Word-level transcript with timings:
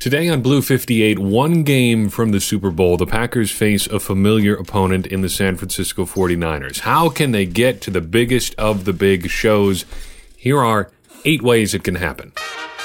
Today 0.00 0.30
on 0.30 0.40
Blue 0.40 0.62
58, 0.62 1.18
one 1.18 1.62
game 1.62 2.08
from 2.08 2.30
the 2.30 2.40
Super 2.40 2.70
Bowl, 2.70 2.96
the 2.96 3.04
Packers 3.04 3.50
face 3.50 3.86
a 3.86 4.00
familiar 4.00 4.54
opponent 4.54 5.06
in 5.06 5.20
the 5.20 5.28
San 5.28 5.56
Francisco 5.56 6.06
49ers. 6.06 6.80
How 6.80 7.10
can 7.10 7.32
they 7.32 7.44
get 7.44 7.82
to 7.82 7.90
the 7.90 8.00
biggest 8.00 8.54
of 8.54 8.86
the 8.86 8.94
big 8.94 9.28
shows? 9.28 9.84
Here 10.38 10.58
are 10.58 10.90
eight 11.26 11.42
ways 11.42 11.74
it 11.74 11.84
can 11.84 11.96
happen. 11.96 12.32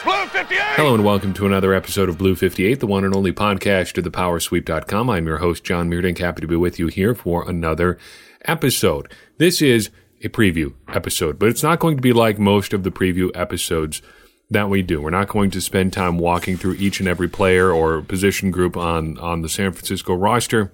Blue 0.03 0.25
58! 0.25 0.59
Hello 0.75 0.93
and 0.93 1.05
welcome 1.05 1.33
to 1.35 1.45
another 1.45 1.73
episode 1.73 2.09
of 2.09 2.17
Blue 2.17 2.35
58, 2.35 2.81
the 2.81 2.85
one 2.85 3.05
and 3.05 3.15
only 3.15 3.31
podcast 3.31 3.97
of 3.97 4.03
thepowersweep.com. 4.03 5.09
I'm 5.09 5.25
your 5.25 5.37
host, 5.37 5.63
John 5.63 5.89
Meerdink. 5.89 6.17
Happy 6.17 6.41
to 6.41 6.47
be 6.47 6.57
with 6.57 6.79
you 6.79 6.87
here 6.87 7.15
for 7.15 7.49
another 7.49 7.97
episode. 8.43 9.09
This 9.37 9.61
is 9.61 9.89
a 10.21 10.27
preview 10.27 10.73
episode, 10.89 11.39
but 11.39 11.47
it's 11.47 11.63
not 11.63 11.79
going 11.79 11.95
to 11.95 12.01
be 12.01 12.11
like 12.11 12.39
most 12.39 12.73
of 12.73 12.83
the 12.83 12.91
preview 12.91 13.31
episodes 13.33 14.01
that 14.49 14.69
we 14.69 14.81
do. 14.81 15.01
We're 15.01 15.09
not 15.09 15.27
going 15.27 15.51
to 15.51 15.61
spend 15.61 15.93
time 15.93 16.17
walking 16.17 16.57
through 16.57 16.75
each 16.75 16.99
and 16.99 17.09
every 17.09 17.27
player 17.27 17.71
or 17.71 18.01
position 18.01 18.51
group 18.51 18.77
on, 18.77 19.17
on 19.17 19.41
the 19.41 19.49
San 19.49 19.71
Francisco 19.71 20.13
roster. 20.13 20.71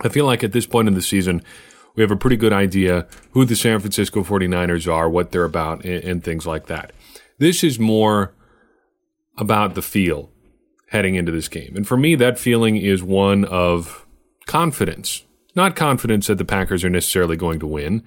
I 0.00 0.08
feel 0.08 0.26
like 0.26 0.42
at 0.42 0.52
this 0.52 0.66
point 0.66 0.88
in 0.88 0.94
the 0.94 1.02
season, 1.02 1.42
we 1.94 2.02
have 2.02 2.10
a 2.10 2.16
pretty 2.16 2.36
good 2.36 2.52
idea 2.52 3.06
who 3.30 3.44
the 3.44 3.56
San 3.56 3.80
Francisco 3.80 4.22
49ers 4.22 4.92
are, 4.92 5.08
what 5.08 5.30
they're 5.30 5.44
about, 5.44 5.84
and, 5.84 6.04
and 6.04 6.24
things 6.24 6.46
like 6.46 6.66
that. 6.66 6.92
This 7.38 7.64
is 7.64 7.78
more 7.78 8.34
about 9.38 9.74
the 9.74 9.82
feel 9.82 10.30
heading 10.90 11.14
into 11.14 11.32
this 11.32 11.48
game. 11.48 11.74
And 11.76 11.86
for 11.86 11.96
me, 11.96 12.14
that 12.16 12.38
feeling 12.38 12.76
is 12.76 13.02
one 13.02 13.44
of 13.44 14.06
confidence. 14.46 15.24
Not 15.54 15.74
confidence 15.74 16.26
that 16.26 16.38
the 16.38 16.44
Packers 16.44 16.84
are 16.84 16.90
necessarily 16.90 17.36
going 17.36 17.60
to 17.60 17.66
win, 17.66 18.02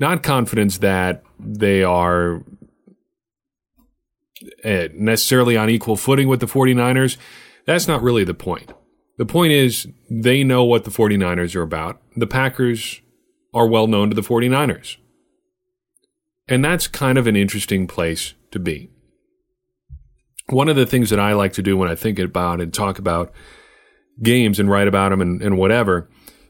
not 0.00 0.22
confidence 0.22 0.78
that 0.78 1.22
they 1.38 1.82
are 1.82 2.42
Uh, 4.64 4.86
necessarily 4.94 5.56
on 5.56 5.68
equal 5.68 5.96
footing 5.96 6.28
with 6.28 6.40
the 6.40 6.46
49ers. 6.46 7.16
That's 7.66 7.88
not 7.88 8.02
really 8.02 8.22
the 8.22 8.34
point. 8.34 8.72
The 9.16 9.26
point 9.26 9.52
is 9.52 9.88
they 10.08 10.44
know 10.44 10.62
what 10.62 10.84
the 10.84 10.90
49ers 10.90 11.56
are 11.56 11.62
about. 11.62 12.00
The 12.16 12.26
Packers 12.26 13.00
are 13.52 13.66
well 13.66 13.88
known 13.88 14.10
to 14.10 14.14
the 14.14 14.22
49ers. 14.22 14.96
And 16.48 16.64
that's 16.64 16.86
kind 16.86 17.18
of 17.18 17.26
an 17.26 17.36
interesting 17.36 17.86
place 17.86 18.34
to 18.52 18.58
be. 18.58 18.90
One 20.50 20.68
of 20.68 20.76
the 20.76 20.86
things 20.86 21.10
that 21.10 21.20
I 21.20 21.32
like 21.32 21.52
to 21.54 21.62
do 21.62 21.76
when 21.76 21.90
I 21.90 21.94
think 21.94 22.18
about 22.18 22.60
and 22.60 22.72
talk 22.72 22.98
about 22.98 23.32
games 24.22 24.58
and 24.58 24.70
write 24.70 24.88
about 24.88 25.10
them 25.10 25.20
and, 25.20 25.42
and 25.42 25.58
whatever 25.58 26.08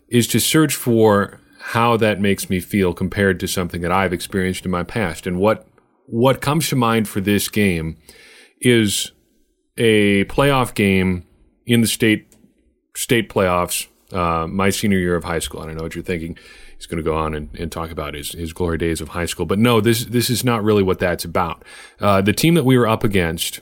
is 0.09 0.27
to 0.29 0.41
search 0.41 0.75
for 0.75 1.41
how 1.59 1.97
that 1.97 2.21
makes 2.21 2.49
me 2.49 2.61
feel 2.61 2.95
compared 2.95 3.41
to 3.41 3.49
something 3.49 3.81
that 3.81 3.93
I've 3.93 4.13
experienced 4.13 4.65
in 4.65 4.71
my 4.71 4.85
past 4.85 5.27
and 5.27 5.39
what 5.39 5.67
what 6.09 6.41
comes 6.41 6.69
to 6.71 6.77
mind 6.77 7.07
for 7.07 7.21
this 7.21 7.49
game 7.49 7.97
is 8.61 9.13
a 9.77 10.25
playoff 10.25 10.75
game 10.75 11.27
in 11.67 11.83
the 11.83 11.87
state 11.87 12.35
state 12.97 13.29
playoffs 13.29 13.87
uh, 14.13 14.47
my 14.47 14.71
senior 14.71 14.99
year 14.99 15.15
of 15.15 15.25
high 15.25 15.39
school. 15.39 15.61
And 15.61 15.71
I 15.71 15.75
know 15.75 15.83
what 15.83 15.95
you're 15.95 16.03
thinking. 16.03 16.39
He's 16.77 16.87
going 16.87 16.97
to 16.97 17.09
go 17.09 17.15
on 17.15 17.35
and, 17.35 17.55
and, 17.59 17.71
talk 17.71 17.91
about 17.91 18.15
his, 18.15 18.33
his 18.33 18.53
glory 18.53 18.79
days 18.79 19.01
of 19.01 19.09
high 19.09 19.27
school. 19.27 19.45
But 19.45 19.59
no, 19.59 19.81
this 19.81 20.05
this 20.07 20.31
is 20.31 20.45
not 20.45 20.65
really 20.65 20.83
what 20.83 20.99
that's 20.99 21.25
about. 21.25 21.65
Uh, 22.01 22.23
the 22.23 22.33
team 22.33 22.55
that 22.55 22.65
we 22.65 22.79
were 22.79 22.87
up 22.87 23.05
against, 23.05 23.61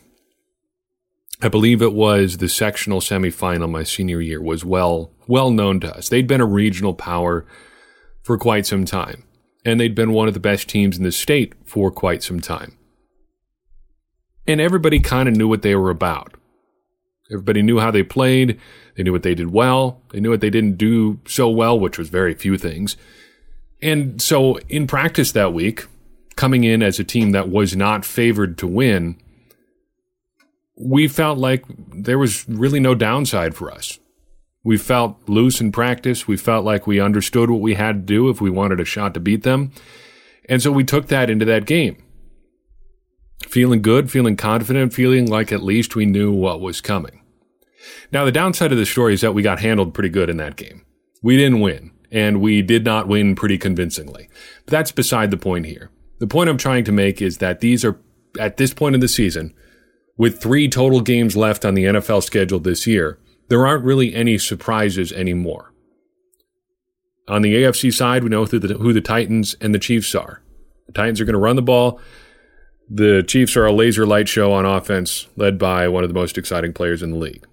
I 1.42 1.48
believe 1.48 1.82
it 1.82 1.94
was 1.94 2.36
the 2.36 2.48
sectional 2.48 3.00
semifinal 3.00 3.70
my 3.70 3.82
senior 3.82 4.20
year, 4.20 4.40
was 4.40 4.64
well 4.64 5.10
well 5.26 5.50
known 5.50 5.80
to 5.80 5.96
us. 5.96 6.08
They'd 6.08 6.28
been 6.28 6.40
a 6.40 6.46
regional 6.46 6.94
power 6.94 7.44
for 8.22 8.38
quite 8.38 8.66
some 8.66 8.84
time 8.84 9.24
and 9.66 9.80
they'd 9.80 9.96
been 9.96 10.12
one 10.12 10.28
of 10.28 10.34
the 10.34 10.40
best 10.40 10.68
teams 10.68 10.96
in 10.96 11.02
the 11.02 11.10
state 11.10 11.52
for 11.64 11.90
quite 11.90 12.22
some 12.22 12.40
time. 12.40 12.78
And 14.46 14.60
everybody 14.60 15.00
kind 15.00 15.28
of 15.28 15.34
knew 15.34 15.48
what 15.48 15.62
they 15.62 15.74
were 15.74 15.90
about. 15.90 16.34
Everybody 17.32 17.62
knew 17.62 17.80
how 17.80 17.90
they 17.90 18.04
played. 18.04 18.60
They 18.94 19.02
knew 19.02 19.10
what 19.10 19.24
they 19.24 19.34
did 19.34 19.52
well. 19.52 20.00
They 20.12 20.20
knew 20.20 20.30
what 20.30 20.40
they 20.40 20.50
didn't 20.50 20.78
do 20.78 21.18
so 21.26 21.48
well, 21.48 21.78
which 21.78 21.98
was 21.98 22.08
very 22.08 22.32
few 22.32 22.56
things. 22.56 22.96
And 23.82 24.22
so 24.22 24.58
in 24.68 24.86
practice 24.86 25.32
that 25.32 25.52
week, 25.52 25.86
coming 26.36 26.62
in 26.62 26.80
as 26.80 27.00
a 27.00 27.04
team 27.04 27.32
that 27.32 27.48
was 27.48 27.74
not 27.74 28.04
favored 28.04 28.56
to 28.58 28.68
win, 28.68 29.20
we 30.76 31.08
felt 31.08 31.38
like 31.38 31.64
there 31.92 32.20
was 32.20 32.48
really 32.48 32.78
no 32.78 32.94
downside 32.94 33.56
for 33.56 33.72
us. 33.72 33.98
We 34.66 34.78
felt 34.78 35.16
loose 35.28 35.60
in 35.60 35.70
practice. 35.70 36.26
We 36.26 36.36
felt 36.36 36.64
like 36.64 36.88
we 36.88 36.98
understood 36.98 37.50
what 37.50 37.60
we 37.60 37.74
had 37.74 37.92
to 37.92 38.14
do 38.14 38.28
if 38.28 38.40
we 38.40 38.50
wanted 38.50 38.80
a 38.80 38.84
shot 38.84 39.14
to 39.14 39.20
beat 39.20 39.44
them. 39.44 39.70
And 40.48 40.60
so 40.60 40.72
we 40.72 40.82
took 40.82 41.06
that 41.06 41.30
into 41.30 41.44
that 41.44 41.66
game. 41.66 42.02
Feeling 43.46 43.80
good, 43.80 44.10
feeling 44.10 44.36
confident, 44.36 44.92
feeling 44.92 45.30
like 45.30 45.52
at 45.52 45.62
least 45.62 45.94
we 45.94 46.04
knew 46.04 46.32
what 46.32 46.60
was 46.60 46.80
coming. 46.80 47.20
Now, 48.10 48.24
the 48.24 48.32
downside 48.32 48.72
of 48.72 48.78
the 48.78 48.86
story 48.86 49.14
is 49.14 49.20
that 49.20 49.34
we 49.34 49.40
got 49.40 49.60
handled 49.60 49.94
pretty 49.94 50.08
good 50.08 50.28
in 50.28 50.36
that 50.38 50.56
game. 50.56 50.84
We 51.22 51.36
didn't 51.36 51.60
win, 51.60 51.92
and 52.10 52.40
we 52.40 52.60
did 52.60 52.84
not 52.84 53.06
win 53.06 53.36
pretty 53.36 53.58
convincingly. 53.58 54.28
But 54.64 54.72
that's 54.72 54.90
beside 54.90 55.30
the 55.30 55.36
point 55.36 55.66
here. 55.66 55.92
The 56.18 56.26
point 56.26 56.50
I'm 56.50 56.58
trying 56.58 56.82
to 56.86 56.92
make 56.92 57.22
is 57.22 57.38
that 57.38 57.60
these 57.60 57.84
are, 57.84 58.00
at 58.36 58.56
this 58.56 58.74
point 58.74 58.96
in 58.96 59.00
the 59.00 59.06
season, 59.06 59.54
with 60.16 60.42
three 60.42 60.68
total 60.68 61.02
games 61.02 61.36
left 61.36 61.64
on 61.64 61.74
the 61.74 61.84
NFL 61.84 62.24
schedule 62.24 62.58
this 62.58 62.84
year, 62.84 63.20
there 63.48 63.66
aren't 63.66 63.84
really 63.84 64.14
any 64.14 64.38
surprises 64.38 65.12
anymore. 65.12 65.72
On 67.28 67.42
the 67.42 67.54
AFC 67.54 67.92
side, 67.92 68.22
we 68.22 68.30
know 68.30 68.44
who 68.44 68.58
the, 68.58 68.74
who 68.74 68.92
the 68.92 69.00
Titans 69.00 69.56
and 69.60 69.74
the 69.74 69.78
Chiefs 69.78 70.14
are. 70.14 70.42
The 70.86 70.92
Titans 70.92 71.20
are 71.20 71.24
going 71.24 71.34
to 71.34 71.40
run 71.40 71.56
the 71.56 71.62
ball. 71.62 72.00
The 72.88 73.24
Chiefs 73.26 73.56
are 73.56 73.66
a 73.66 73.72
laser 73.72 74.06
light 74.06 74.28
show 74.28 74.52
on 74.52 74.64
offense, 74.64 75.26
led 75.36 75.58
by 75.58 75.88
one 75.88 76.04
of 76.04 76.10
the 76.10 76.14
most 76.14 76.38
exciting 76.38 76.72
players 76.72 77.02
in 77.02 77.10
the 77.10 77.16
league. 77.16 77.44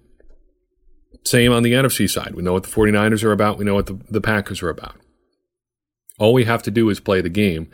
Same 1.24 1.52
on 1.52 1.62
the 1.62 1.72
NFC 1.72 2.08
side. 2.08 2.34
We 2.34 2.42
know 2.42 2.52
what 2.52 2.62
the 2.62 2.68
49ers 2.68 3.24
are 3.24 3.32
about. 3.32 3.58
We 3.58 3.64
know 3.64 3.74
what 3.74 3.86
the, 3.86 3.98
the 4.08 4.20
Packers 4.20 4.62
are 4.62 4.68
about. 4.68 4.96
All 6.18 6.32
we 6.32 6.44
have 6.44 6.62
to 6.64 6.70
do 6.70 6.88
is 6.90 7.00
play 7.00 7.20
the 7.20 7.28
game 7.28 7.68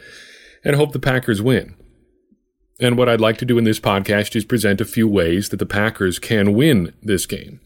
and 0.64 0.76
hope 0.76 0.92
the 0.92 0.98
Packers 0.98 1.42
win. 1.42 1.74
And 2.80 2.96
what 2.96 3.10
I'd 3.10 3.20
like 3.20 3.36
to 3.38 3.44
do 3.44 3.58
in 3.58 3.64
this 3.64 3.80
podcast 3.80 4.34
is 4.34 4.44
present 4.44 4.80
a 4.80 4.86
few 4.86 5.06
ways 5.06 5.50
that 5.50 5.58
the 5.58 5.66
Packers 5.66 6.18
can 6.18 6.54
win 6.54 6.94
this 7.02 7.26
game. 7.26 7.60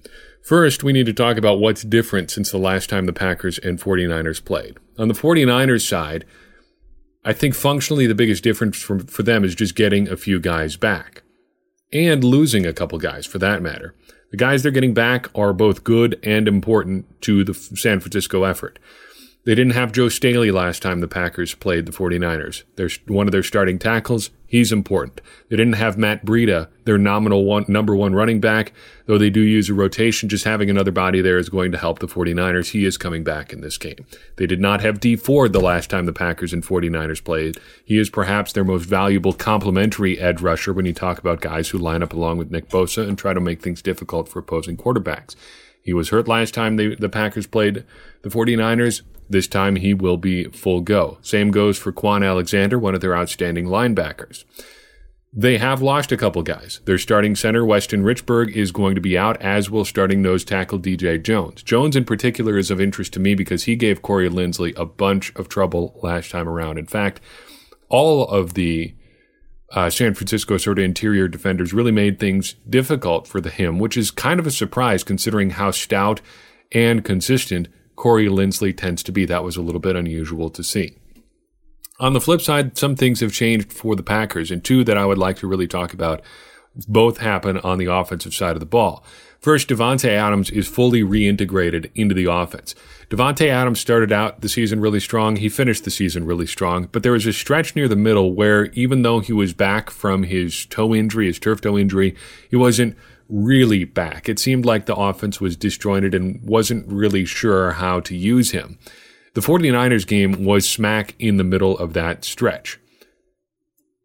First, 0.44 0.84
we 0.84 0.92
need 0.92 1.06
to 1.06 1.14
talk 1.14 1.38
about 1.38 1.58
what's 1.58 1.82
different 1.82 2.30
since 2.30 2.50
the 2.50 2.58
last 2.58 2.90
time 2.90 3.06
the 3.06 3.14
Packers 3.14 3.58
and 3.58 3.80
49ers 3.80 4.44
played. 4.44 4.76
On 4.98 5.08
the 5.08 5.14
49ers 5.14 5.88
side, 5.88 6.26
I 7.24 7.32
think 7.32 7.54
functionally 7.54 8.06
the 8.06 8.14
biggest 8.14 8.44
difference 8.44 8.76
for, 8.76 8.98
for 8.98 9.22
them 9.22 9.42
is 9.42 9.54
just 9.54 9.74
getting 9.74 10.06
a 10.06 10.18
few 10.18 10.38
guys 10.38 10.76
back 10.76 11.22
and 11.94 12.22
losing 12.22 12.66
a 12.66 12.74
couple 12.74 12.98
guys 12.98 13.24
for 13.24 13.38
that 13.38 13.62
matter. 13.62 13.94
The 14.32 14.36
guys 14.36 14.62
they're 14.62 14.70
getting 14.70 14.92
back 14.92 15.28
are 15.34 15.54
both 15.54 15.82
good 15.82 16.20
and 16.22 16.46
important 16.46 17.22
to 17.22 17.42
the 17.42 17.54
San 17.54 18.00
Francisco 18.00 18.44
effort. 18.44 18.78
They 19.44 19.54
didn't 19.54 19.74
have 19.74 19.92
Joe 19.92 20.08
Staley 20.08 20.50
last 20.50 20.80
time 20.80 21.00
the 21.00 21.08
Packers 21.08 21.54
played 21.54 21.84
the 21.84 21.92
49ers. 21.92 22.62
They're 22.76 22.88
one 23.06 23.28
of 23.28 23.32
their 23.32 23.42
starting 23.42 23.78
tackles. 23.78 24.30
He's 24.46 24.72
important. 24.72 25.20
They 25.50 25.56
didn't 25.56 25.74
have 25.74 25.98
Matt 25.98 26.24
Breida, 26.24 26.68
their 26.84 26.96
nominal 26.96 27.44
one, 27.44 27.66
number 27.68 27.94
one 27.94 28.14
running 28.14 28.40
back, 28.40 28.72
though 29.04 29.18
they 29.18 29.28
do 29.28 29.40
use 29.40 29.68
a 29.68 29.74
rotation. 29.74 30.30
Just 30.30 30.44
having 30.44 30.70
another 30.70 30.92
body 30.92 31.20
there 31.20 31.36
is 31.36 31.50
going 31.50 31.72
to 31.72 31.78
help 31.78 31.98
the 31.98 32.06
49ers. 32.06 32.70
He 32.70 32.86
is 32.86 32.96
coming 32.96 33.22
back 33.22 33.52
in 33.52 33.60
this 33.60 33.76
game. 33.76 34.06
They 34.36 34.46
did 34.46 34.60
not 34.60 34.80
have 34.80 34.98
Dee 35.00 35.16
Ford 35.16 35.52
the 35.52 35.60
last 35.60 35.90
time 35.90 36.06
the 36.06 36.12
Packers 36.14 36.54
and 36.54 36.64
49ers 36.64 37.22
played. 37.22 37.58
He 37.84 37.98
is 37.98 38.08
perhaps 38.08 38.52
their 38.52 38.64
most 38.64 38.84
valuable 38.86 39.34
complementary 39.34 40.18
edge 40.18 40.40
rusher 40.40 40.72
when 40.72 40.86
you 40.86 40.94
talk 40.94 41.18
about 41.18 41.42
guys 41.42 41.68
who 41.68 41.76
line 41.76 42.02
up 42.02 42.14
along 42.14 42.38
with 42.38 42.50
Nick 42.50 42.70
Bosa 42.70 43.06
and 43.06 43.18
try 43.18 43.34
to 43.34 43.40
make 43.40 43.60
things 43.60 43.82
difficult 43.82 44.26
for 44.26 44.38
opposing 44.38 44.78
quarterbacks. 44.78 45.36
He 45.84 45.92
was 45.92 46.08
hurt 46.08 46.26
last 46.26 46.54
time 46.54 46.76
the 46.76 47.08
Packers 47.08 47.46
played 47.46 47.84
the 48.22 48.30
49ers. 48.30 49.02
This 49.28 49.46
time 49.46 49.76
he 49.76 49.94
will 49.94 50.16
be 50.16 50.44
full 50.44 50.80
go. 50.80 51.18
Same 51.22 51.50
goes 51.50 51.78
for 51.78 51.92
Kwon 51.92 52.26
Alexander, 52.26 52.78
one 52.78 52.94
of 52.94 53.00
their 53.00 53.16
outstanding 53.16 53.66
linebackers. 53.66 54.44
They 55.36 55.58
have 55.58 55.82
lost 55.82 56.12
a 56.12 56.16
couple 56.16 56.42
guys. 56.42 56.80
Their 56.84 56.96
starting 56.96 57.34
center, 57.34 57.64
Weston 57.64 58.02
Richburg, 58.04 58.52
is 58.52 58.70
going 58.70 58.94
to 58.94 59.00
be 59.00 59.18
out, 59.18 59.40
as 59.42 59.68
will 59.68 59.84
starting 59.84 60.22
nose 60.22 60.44
tackle 60.44 60.78
DJ 60.78 61.22
Jones. 61.22 61.62
Jones, 61.62 61.96
in 61.96 62.04
particular, 62.04 62.56
is 62.56 62.70
of 62.70 62.80
interest 62.80 63.12
to 63.14 63.20
me 63.20 63.34
because 63.34 63.64
he 63.64 63.74
gave 63.74 64.00
Corey 64.00 64.28
Linsley 64.28 64.78
a 64.78 64.86
bunch 64.86 65.34
of 65.34 65.48
trouble 65.48 65.98
last 66.02 66.30
time 66.30 66.48
around. 66.48 66.78
In 66.78 66.86
fact, 66.86 67.20
all 67.88 68.28
of 68.28 68.54
the 68.54 68.94
uh, 69.74 69.90
San 69.90 70.14
Francisco 70.14 70.56
sort 70.56 70.78
of 70.78 70.84
interior 70.84 71.26
defenders 71.26 71.74
really 71.74 71.92
made 71.92 72.18
things 72.18 72.54
difficult 72.68 73.26
for 73.26 73.40
the 73.40 73.50
him, 73.50 73.78
which 73.78 73.96
is 73.96 74.10
kind 74.10 74.38
of 74.38 74.46
a 74.46 74.52
surprise 74.52 75.02
considering 75.02 75.50
how 75.50 75.72
stout 75.72 76.20
and 76.72 77.04
consistent 77.04 77.68
Corey 77.96 78.26
Linsley 78.26 78.76
tends 78.76 79.02
to 79.02 79.12
be. 79.12 79.24
That 79.24 79.44
was 79.44 79.56
a 79.56 79.62
little 79.62 79.80
bit 79.80 79.96
unusual 79.96 80.48
to 80.50 80.62
see. 80.62 80.96
On 82.00 82.12
the 82.12 82.20
flip 82.20 82.40
side, 82.40 82.78
some 82.78 82.96
things 82.96 83.20
have 83.20 83.32
changed 83.32 83.72
for 83.72 83.94
the 83.94 84.02
Packers, 84.02 84.50
and 84.50 84.64
two 84.64 84.84
that 84.84 84.98
I 84.98 85.06
would 85.06 85.18
like 85.18 85.36
to 85.38 85.46
really 85.46 85.68
talk 85.68 85.92
about 85.92 86.22
both 86.88 87.18
happen 87.18 87.58
on 87.58 87.78
the 87.78 87.86
offensive 87.86 88.34
side 88.34 88.56
of 88.56 88.60
the 88.60 88.66
ball. 88.66 89.04
First, 89.40 89.68
Davante 89.68 90.08
Adams 90.08 90.50
is 90.50 90.66
fully 90.66 91.02
reintegrated 91.02 91.90
into 91.94 92.14
the 92.14 92.24
offense. 92.24 92.74
Davante 93.10 93.48
Adams 93.48 93.78
started 93.78 94.10
out 94.10 94.40
the 94.40 94.48
season 94.48 94.80
really 94.80 95.00
strong. 95.00 95.36
He 95.36 95.50
finished 95.50 95.84
the 95.84 95.90
season 95.90 96.24
really 96.24 96.46
strong, 96.46 96.88
but 96.90 97.02
there 97.02 97.12
was 97.12 97.26
a 97.26 97.32
stretch 97.32 97.76
near 97.76 97.86
the 97.86 97.94
middle 97.94 98.32
where 98.32 98.66
even 98.72 99.02
though 99.02 99.20
he 99.20 99.34
was 99.34 99.52
back 99.52 99.90
from 99.90 100.22
his 100.22 100.64
toe 100.66 100.94
injury, 100.94 101.26
his 101.26 101.38
turf 101.38 101.60
toe 101.60 101.76
injury, 101.76 102.16
he 102.48 102.56
wasn't 102.56 102.96
really 103.28 103.84
back. 103.84 104.28
It 104.28 104.38
seemed 104.38 104.64
like 104.64 104.86
the 104.86 104.96
offense 104.96 105.40
was 105.40 105.56
disjointed 105.56 106.14
and 106.14 106.42
wasn't 106.42 106.90
really 106.90 107.24
sure 107.24 107.72
how 107.72 108.00
to 108.00 108.16
use 108.16 108.52
him. 108.52 108.78
The 109.34 109.40
49ers 109.40 110.06
game 110.06 110.44
was 110.44 110.68
smack 110.68 111.14
in 111.18 111.36
the 111.36 111.44
middle 111.44 111.76
of 111.76 111.92
that 111.92 112.24
stretch. 112.24 112.78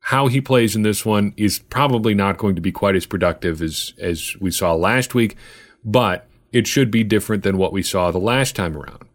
How 0.10 0.26
he 0.26 0.42
plays 0.42 0.76
in 0.76 0.82
this 0.82 1.06
one 1.06 1.36
is 1.38 1.60
probably 1.60 2.16
not 2.16 2.40
going 2.40 2.56
to 2.56 2.62
be 2.62 2.72
quite 2.72 2.96
as 2.96 3.06
productive 3.06 3.62
as, 3.62 3.94
as 4.00 4.36
we 4.40 4.50
saw 4.50 4.74
last 4.74 5.14
week, 5.14 5.38
but 5.86 6.28
it 6.52 6.66
should 6.66 6.90
be 6.90 7.04
different 7.04 7.44
than 7.44 7.60
what 7.60 7.72
we 7.72 7.84
saw 7.84 8.10
the 8.10 8.18
last 8.18 8.56
time 8.56 8.76
around. 8.76 9.08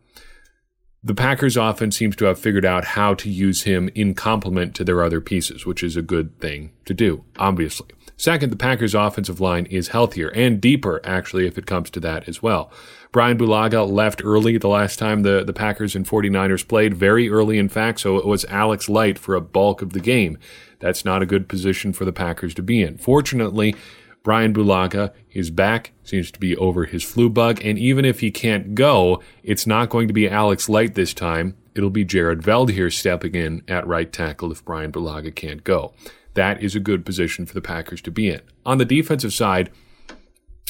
The 1.02 1.16
Packers 1.16 1.56
offense 1.56 1.96
seems 1.96 2.14
to 2.14 2.26
have 2.26 2.38
figured 2.38 2.64
out 2.64 2.84
how 2.84 3.12
to 3.14 3.28
use 3.28 3.64
him 3.64 3.90
in 3.96 4.14
complement 4.14 4.76
to 4.76 4.84
their 4.84 5.02
other 5.02 5.20
pieces, 5.20 5.66
which 5.66 5.82
is 5.82 5.96
a 5.96 6.00
good 6.00 6.38
thing 6.38 6.70
to 6.84 6.94
do, 6.94 7.24
obviously. 7.40 7.88
Second, 8.16 8.50
the 8.50 8.56
Packers' 8.56 8.94
offensive 8.94 9.40
line 9.40 9.66
is 9.66 9.88
healthier 9.88 10.28
and 10.28 10.60
deeper, 10.60 11.00
actually, 11.04 11.46
if 11.46 11.58
it 11.58 11.66
comes 11.66 11.90
to 11.90 12.00
that 12.00 12.28
as 12.28 12.42
well. 12.42 12.70
Brian 13.10 13.36
Bulaga 13.36 13.88
left 13.88 14.24
early 14.24 14.56
the 14.56 14.68
last 14.68 14.98
time 14.98 15.22
the, 15.22 15.42
the 15.44 15.52
Packers 15.52 15.96
and 15.96 16.06
49ers 16.06 16.66
played, 16.66 16.94
very 16.94 17.28
early, 17.28 17.58
in 17.58 17.68
fact, 17.68 18.00
so 18.00 18.16
it 18.16 18.26
was 18.26 18.44
Alex 18.46 18.88
Light 18.88 19.18
for 19.18 19.34
a 19.34 19.40
bulk 19.40 19.82
of 19.82 19.92
the 19.92 20.00
game. 20.00 20.38
That's 20.78 21.04
not 21.04 21.22
a 21.22 21.26
good 21.26 21.48
position 21.48 21.92
for 21.92 22.04
the 22.04 22.12
Packers 22.12 22.54
to 22.54 22.62
be 22.62 22.82
in. 22.82 22.98
Fortunately, 22.98 23.74
Brian 24.22 24.54
Bulaga 24.54 25.12
is 25.32 25.50
back, 25.50 25.92
seems 26.02 26.30
to 26.30 26.40
be 26.40 26.56
over 26.56 26.84
his 26.86 27.02
flu 27.02 27.28
bug, 27.28 27.60
and 27.64 27.78
even 27.78 28.04
if 28.04 28.20
he 28.20 28.30
can't 28.30 28.74
go, 28.74 29.20
it's 29.42 29.66
not 29.66 29.90
going 29.90 30.08
to 30.08 30.14
be 30.14 30.28
Alex 30.28 30.68
Light 30.68 30.94
this 30.94 31.14
time. 31.14 31.56
It'll 31.74 31.90
be 31.90 32.04
Jared 32.04 32.42
Veldheer 32.42 32.92
stepping 32.92 33.34
in 33.34 33.62
at 33.66 33.86
right 33.86 34.12
tackle 34.12 34.52
if 34.52 34.64
Brian 34.64 34.92
Bulaga 34.92 35.34
can't 35.34 35.64
go 35.64 35.92
that 36.34 36.62
is 36.62 36.74
a 36.74 36.80
good 36.80 37.04
position 37.04 37.46
for 37.46 37.54
the 37.54 37.60
Packers 37.60 38.00
to 38.02 38.10
be 38.10 38.28
in. 38.28 38.40
On 38.66 38.78
the 38.78 38.84
defensive 38.84 39.32
side, 39.32 39.70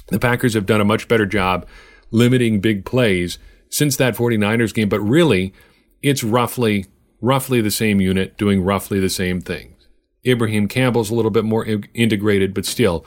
the 0.09 0.19
Packers 0.19 0.55
have 0.55 0.67
done 0.67 0.81
a 0.81 0.85
much 0.85 1.09
better 1.09 1.27
job 1.27 1.67
limiting 2.11 2.61
big 2.61 2.85
plays 2.85 3.39
since 3.71 3.97
that 3.97 4.17
49ers 4.17 4.75
game, 4.75 4.89
but 4.89 5.01
really 5.01 5.53
it's 6.03 6.23
roughly 6.23 6.87
roughly 7.21 7.63
the 7.63 7.71
same 7.71 8.01
unit 8.01 8.37
doing 8.37 8.63
roughly 8.63 9.01
the 9.01 9.09
same 9.09 9.41
things. 9.41 9.89
Ibraheim 10.27 10.69
Campbell's 10.69 11.11
a 11.11 11.15
little 11.15 11.31
bit 11.31 11.45
more 11.45 11.65
integrated, 11.95 12.53
but 12.53 12.67
still 12.67 13.05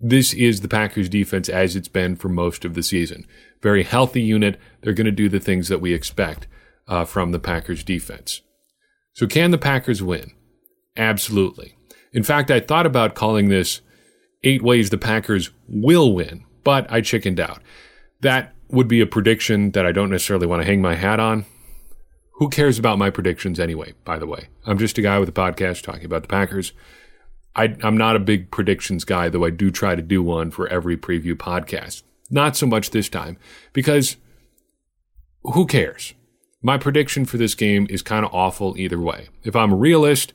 this 0.00 0.34
is 0.34 0.60
the 0.60 0.68
Packers 0.68 1.08
defense 1.08 1.48
as 1.48 1.74
it's 1.74 1.88
been 1.88 2.16
for 2.16 2.28
most 2.28 2.64
of 2.64 2.74
the 2.74 2.82
season. 2.82 3.26
Very 3.62 3.82
healthy 3.82 4.20
unit. 4.20 4.60
They're 4.82 4.92
going 4.92 5.06
to 5.06 5.10
do 5.10 5.28
the 5.28 5.40
things 5.40 5.68
that 5.68 5.80
we 5.80 5.94
expect 5.94 6.46
uh, 6.86 7.04
from 7.04 7.32
the 7.32 7.38
Packers 7.38 7.82
defense. 7.82 8.42
So 9.14 9.26
can 9.26 9.50
the 9.50 9.58
Packers 9.58 10.02
win? 10.02 10.32
Absolutely. 10.96 11.75
In 12.16 12.22
fact, 12.22 12.50
I 12.50 12.60
thought 12.60 12.86
about 12.86 13.14
calling 13.14 13.50
this 13.50 13.82
Eight 14.42 14.62
Ways 14.62 14.88
the 14.88 14.96
Packers 14.96 15.50
Will 15.68 16.14
Win, 16.14 16.44
but 16.64 16.90
I 16.90 17.02
chickened 17.02 17.38
out. 17.38 17.60
That 18.22 18.54
would 18.70 18.88
be 18.88 19.02
a 19.02 19.06
prediction 19.06 19.72
that 19.72 19.84
I 19.84 19.92
don't 19.92 20.08
necessarily 20.08 20.46
want 20.46 20.62
to 20.62 20.66
hang 20.66 20.80
my 20.80 20.94
hat 20.94 21.20
on. 21.20 21.44
Who 22.36 22.48
cares 22.48 22.78
about 22.78 22.98
my 22.98 23.10
predictions 23.10 23.60
anyway, 23.60 23.92
by 24.06 24.18
the 24.18 24.26
way? 24.26 24.48
I'm 24.64 24.78
just 24.78 24.96
a 24.96 25.02
guy 25.02 25.18
with 25.18 25.28
a 25.28 25.32
podcast 25.32 25.82
talking 25.82 26.06
about 26.06 26.22
the 26.22 26.28
Packers. 26.28 26.72
I, 27.54 27.76
am 27.82 27.98
not 27.98 28.16
a 28.16 28.20
big 28.20 28.50
predictions 28.50 29.04
guy, 29.04 29.28
though 29.28 29.44
I 29.44 29.50
do 29.50 29.70
try 29.70 29.94
to 29.94 30.00
do 30.00 30.22
one 30.22 30.50
for 30.50 30.66
every 30.68 30.96
preview 30.96 31.34
podcast. 31.34 32.02
Not 32.30 32.56
so 32.56 32.66
much 32.66 32.92
this 32.92 33.10
time, 33.10 33.36
because 33.74 34.16
who 35.42 35.66
cares? 35.66 36.14
My 36.62 36.78
prediction 36.78 37.26
for 37.26 37.36
this 37.36 37.54
game 37.54 37.86
is 37.90 38.00
kind 38.00 38.24
of 38.24 38.32
awful 38.32 38.74
either 38.78 38.98
way. 38.98 39.28
If 39.44 39.54
I'm 39.54 39.72
a 39.72 39.76
realist, 39.76 40.32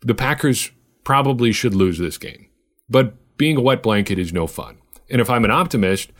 the 0.00 0.14
Packers 0.14 0.70
probably 1.04 1.52
should 1.52 1.74
lose 1.74 1.98
this 1.98 2.18
game. 2.18 2.48
But 2.88 3.14
being 3.36 3.56
a 3.56 3.62
wet 3.62 3.82
blanket 3.82 4.18
is 4.18 4.32
no 4.32 4.46
fun. 4.46 4.78
And 5.10 5.20
if 5.20 5.30
I'm 5.30 5.44
an 5.44 5.50
optimist, 5.50 6.10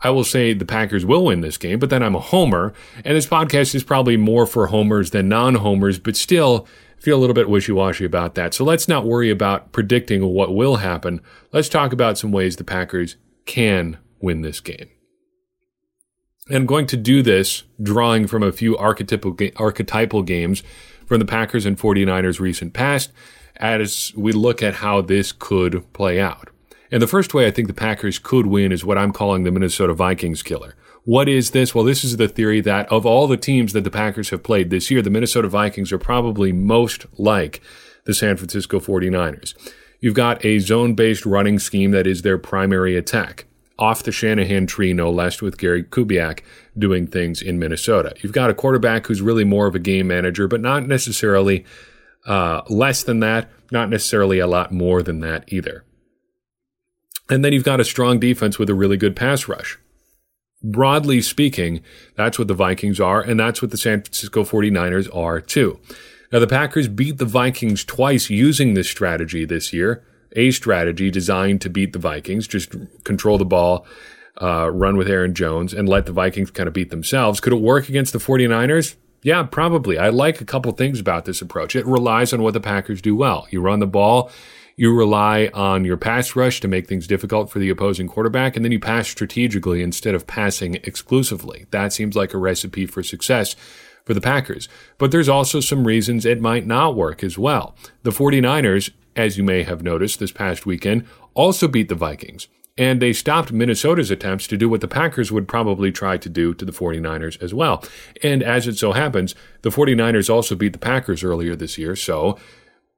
I 0.00 0.10
will 0.10 0.24
say 0.24 0.52
the 0.52 0.66
Packers 0.66 1.06
will 1.06 1.24
win 1.24 1.40
this 1.40 1.56
game, 1.56 1.78
but 1.78 1.88
then 1.88 2.02
I'm 2.02 2.14
a 2.14 2.20
homer. 2.20 2.74
And 3.04 3.16
this 3.16 3.26
podcast 3.26 3.74
is 3.74 3.82
probably 3.84 4.16
more 4.16 4.46
for 4.46 4.66
homers 4.66 5.10
than 5.10 5.28
non 5.28 5.56
homers, 5.56 5.98
but 5.98 6.16
still 6.16 6.66
feel 6.98 7.16
a 7.16 7.20
little 7.20 7.34
bit 7.34 7.48
wishy 7.48 7.72
washy 7.72 8.04
about 8.04 8.34
that. 8.34 8.54
So 8.54 8.64
let's 8.64 8.88
not 8.88 9.06
worry 9.06 9.30
about 9.30 9.72
predicting 9.72 10.26
what 10.26 10.54
will 10.54 10.76
happen. 10.76 11.20
Let's 11.52 11.68
talk 11.68 11.92
about 11.92 12.18
some 12.18 12.32
ways 12.32 12.56
the 12.56 12.64
Packers 12.64 13.16
can 13.46 13.98
win 14.20 14.42
this 14.42 14.60
game. 14.60 14.88
And 16.48 16.56
I'm 16.56 16.66
going 16.66 16.86
to 16.88 16.96
do 16.96 17.22
this 17.22 17.62
drawing 17.82 18.26
from 18.26 18.42
a 18.42 18.52
few 18.52 18.76
archetypal, 18.76 19.36
archetypal 19.56 20.22
games 20.22 20.62
from 21.06 21.18
the 21.18 21.26
Packers 21.26 21.66
and 21.66 21.78
49ers 21.78 22.40
recent 22.40 22.72
past 22.72 23.12
as 23.56 24.12
we 24.16 24.32
look 24.32 24.62
at 24.62 24.74
how 24.74 25.00
this 25.00 25.32
could 25.32 25.90
play 25.92 26.20
out. 26.20 26.50
And 26.90 27.02
the 27.02 27.06
first 27.06 27.34
way 27.34 27.46
I 27.46 27.50
think 27.50 27.68
the 27.68 27.74
Packers 27.74 28.18
could 28.18 28.46
win 28.46 28.72
is 28.72 28.84
what 28.84 28.98
I'm 28.98 29.12
calling 29.12 29.42
the 29.42 29.50
Minnesota 29.50 29.94
Vikings 29.94 30.42
killer. 30.42 30.74
What 31.04 31.28
is 31.28 31.50
this? 31.50 31.74
Well, 31.74 31.84
this 31.84 32.02
is 32.04 32.16
the 32.16 32.28
theory 32.28 32.60
that 32.62 32.90
of 32.90 33.04
all 33.04 33.26
the 33.26 33.36
teams 33.36 33.72
that 33.72 33.84
the 33.84 33.90
Packers 33.90 34.30
have 34.30 34.42
played 34.42 34.70
this 34.70 34.90
year, 34.90 35.02
the 35.02 35.10
Minnesota 35.10 35.48
Vikings 35.48 35.92
are 35.92 35.98
probably 35.98 36.52
most 36.52 37.06
like 37.18 37.60
the 38.04 38.14
San 38.14 38.36
Francisco 38.36 38.80
49ers. 38.80 39.54
You've 40.00 40.14
got 40.14 40.44
a 40.44 40.58
zone 40.58 40.94
based 40.94 41.26
running 41.26 41.58
scheme 41.58 41.90
that 41.92 42.06
is 42.06 42.22
their 42.22 42.38
primary 42.38 42.96
attack 42.96 43.46
off 43.78 44.02
the 44.02 44.12
Shanahan 44.12 44.66
tree, 44.66 44.92
no 44.92 45.10
less, 45.10 45.42
with 45.42 45.58
Gary 45.58 45.82
Kubiak 45.82 46.40
doing 46.78 47.06
things 47.06 47.42
in 47.42 47.58
Minnesota. 47.58 48.14
You've 48.20 48.32
got 48.32 48.50
a 48.50 48.54
quarterback 48.54 49.06
who's 49.06 49.20
really 49.20 49.44
more 49.44 49.66
of 49.66 49.74
a 49.74 49.80
game 49.80 50.06
manager, 50.06 50.46
but 50.46 50.60
not 50.60 50.86
necessarily 50.86 51.64
uh, 52.26 52.62
less 52.68 53.02
than 53.02 53.20
that, 53.20 53.50
not 53.70 53.90
necessarily 53.90 54.38
a 54.38 54.46
lot 54.46 54.72
more 54.72 55.02
than 55.02 55.20
that 55.20 55.44
either. 55.52 55.84
And 57.28 57.44
then 57.44 57.52
you've 57.52 57.64
got 57.64 57.80
a 57.80 57.84
strong 57.84 58.18
defense 58.20 58.58
with 58.58 58.70
a 58.70 58.74
really 58.74 58.96
good 58.96 59.16
pass 59.16 59.48
rush. 59.48 59.78
Broadly 60.62 61.20
speaking, 61.20 61.82
that's 62.16 62.38
what 62.38 62.48
the 62.48 62.54
Vikings 62.54 63.00
are, 63.00 63.20
and 63.20 63.38
that's 63.38 63.60
what 63.60 63.70
the 63.70 63.76
San 63.76 64.02
Francisco 64.02 64.44
49ers 64.44 65.14
are 65.14 65.40
too. 65.40 65.80
Now, 66.32 66.38
the 66.38 66.46
Packers 66.46 66.88
beat 66.88 67.18
the 67.18 67.24
Vikings 67.24 67.84
twice 67.84 68.30
using 68.30 68.74
this 68.74 68.88
strategy 68.88 69.44
this 69.44 69.72
year 69.72 70.04
a 70.34 70.50
strategy 70.50 71.10
designed 71.10 71.60
to 71.62 71.70
beat 71.70 71.92
the 71.92 71.98
Vikings, 71.98 72.46
just 72.46 72.74
control 73.04 73.38
the 73.38 73.44
ball, 73.44 73.86
uh, 74.40 74.70
run 74.70 74.96
with 74.96 75.08
Aaron 75.08 75.34
Jones, 75.34 75.72
and 75.72 75.88
let 75.88 76.06
the 76.06 76.12
Vikings 76.12 76.50
kind 76.50 76.66
of 76.66 76.72
beat 76.72 76.90
themselves. 76.90 77.40
Could 77.40 77.52
it 77.52 77.60
work 77.60 77.88
against 77.88 78.12
the 78.12 78.18
49ers? 78.18 78.96
Yeah, 79.22 79.42
probably. 79.44 79.96
I 79.96 80.10
like 80.10 80.40
a 80.40 80.44
couple 80.44 80.70
things 80.72 81.00
about 81.00 81.24
this 81.24 81.40
approach. 81.40 81.74
It 81.74 81.86
relies 81.86 82.32
on 82.32 82.42
what 82.42 82.52
the 82.52 82.60
Packers 82.60 83.00
do 83.00 83.16
well. 83.16 83.46
You 83.50 83.62
run 83.62 83.80
the 83.80 83.86
ball, 83.86 84.30
you 84.76 84.94
rely 84.94 85.50
on 85.54 85.84
your 85.84 85.96
pass 85.96 86.34
rush 86.34 86.60
to 86.60 86.68
make 86.68 86.88
things 86.88 87.06
difficult 87.06 87.50
for 87.50 87.58
the 87.58 87.70
opposing 87.70 88.08
quarterback, 88.08 88.56
and 88.56 88.64
then 88.64 88.72
you 88.72 88.80
pass 88.80 89.08
strategically 89.08 89.82
instead 89.82 90.14
of 90.14 90.26
passing 90.26 90.74
exclusively. 90.82 91.66
That 91.70 91.92
seems 91.92 92.16
like 92.16 92.34
a 92.34 92.38
recipe 92.38 92.84
for 92.86 93.02
success 93.02 93.54
for 94.04 94.14
the 94.14 94.20
Packers. 94.20 94.68
But 94.98 95.10
there's 95.10 95.28
also 95.28 95.60
some 95.60 95.86
reasons 95.86 96.26
it 96.26 96.40
might 96.40 96.66
not 96.66 96.96
work 96.96 97.24
as 97.24 97.38
well. 97.38 97.74
The 98.02 98.10
49ers 98.10 98.90
as 99.16 99.38
you 99.38 99.44
may 99.44 99.62
have 99.62 99.82
noticed 99.82 100.18
this 100.18 100.32
past 100.32 100.66
weekend, 100.66 101.06
also 101.34 101.68
beat 101.68 101.88
the 101.88 101.94
Vikings. 101.94 102.48
And 102.76 103.00
they 103.00 103.12
stopped 103.12 103.52
Minnesota's 103.52 104.10
attempts 104.10 104.48
to 104.48 104.56
do 104.56 104.68
what 104.68 104.80
the 104.80 104.88
Packers 104.88 105.30
would 105.30 105.46
probably 105.46 105.92
try 105.92 106.16
to 106.16 106.28
do 106.28 106.54
to 106.54 106.64
the 106.64 106.72
49ers 106.72 107.40
as 107.40 107.54
well. 107.54 107.84
And 108.22 108.42
as 108.42 108.66
it 108.66 108.76
so 108.76 108.92
happens, 108.92 109.34
the 109.62 109.70
49ers 109.70 110.28
also 110.28 110.56
beat 110.56 110.72
the 110.72 110.78
Packers 110.78 111.22
earlier 111.22 111.54
this 111.54 111.78
year, 111.78 111.94
so 111.94 112.36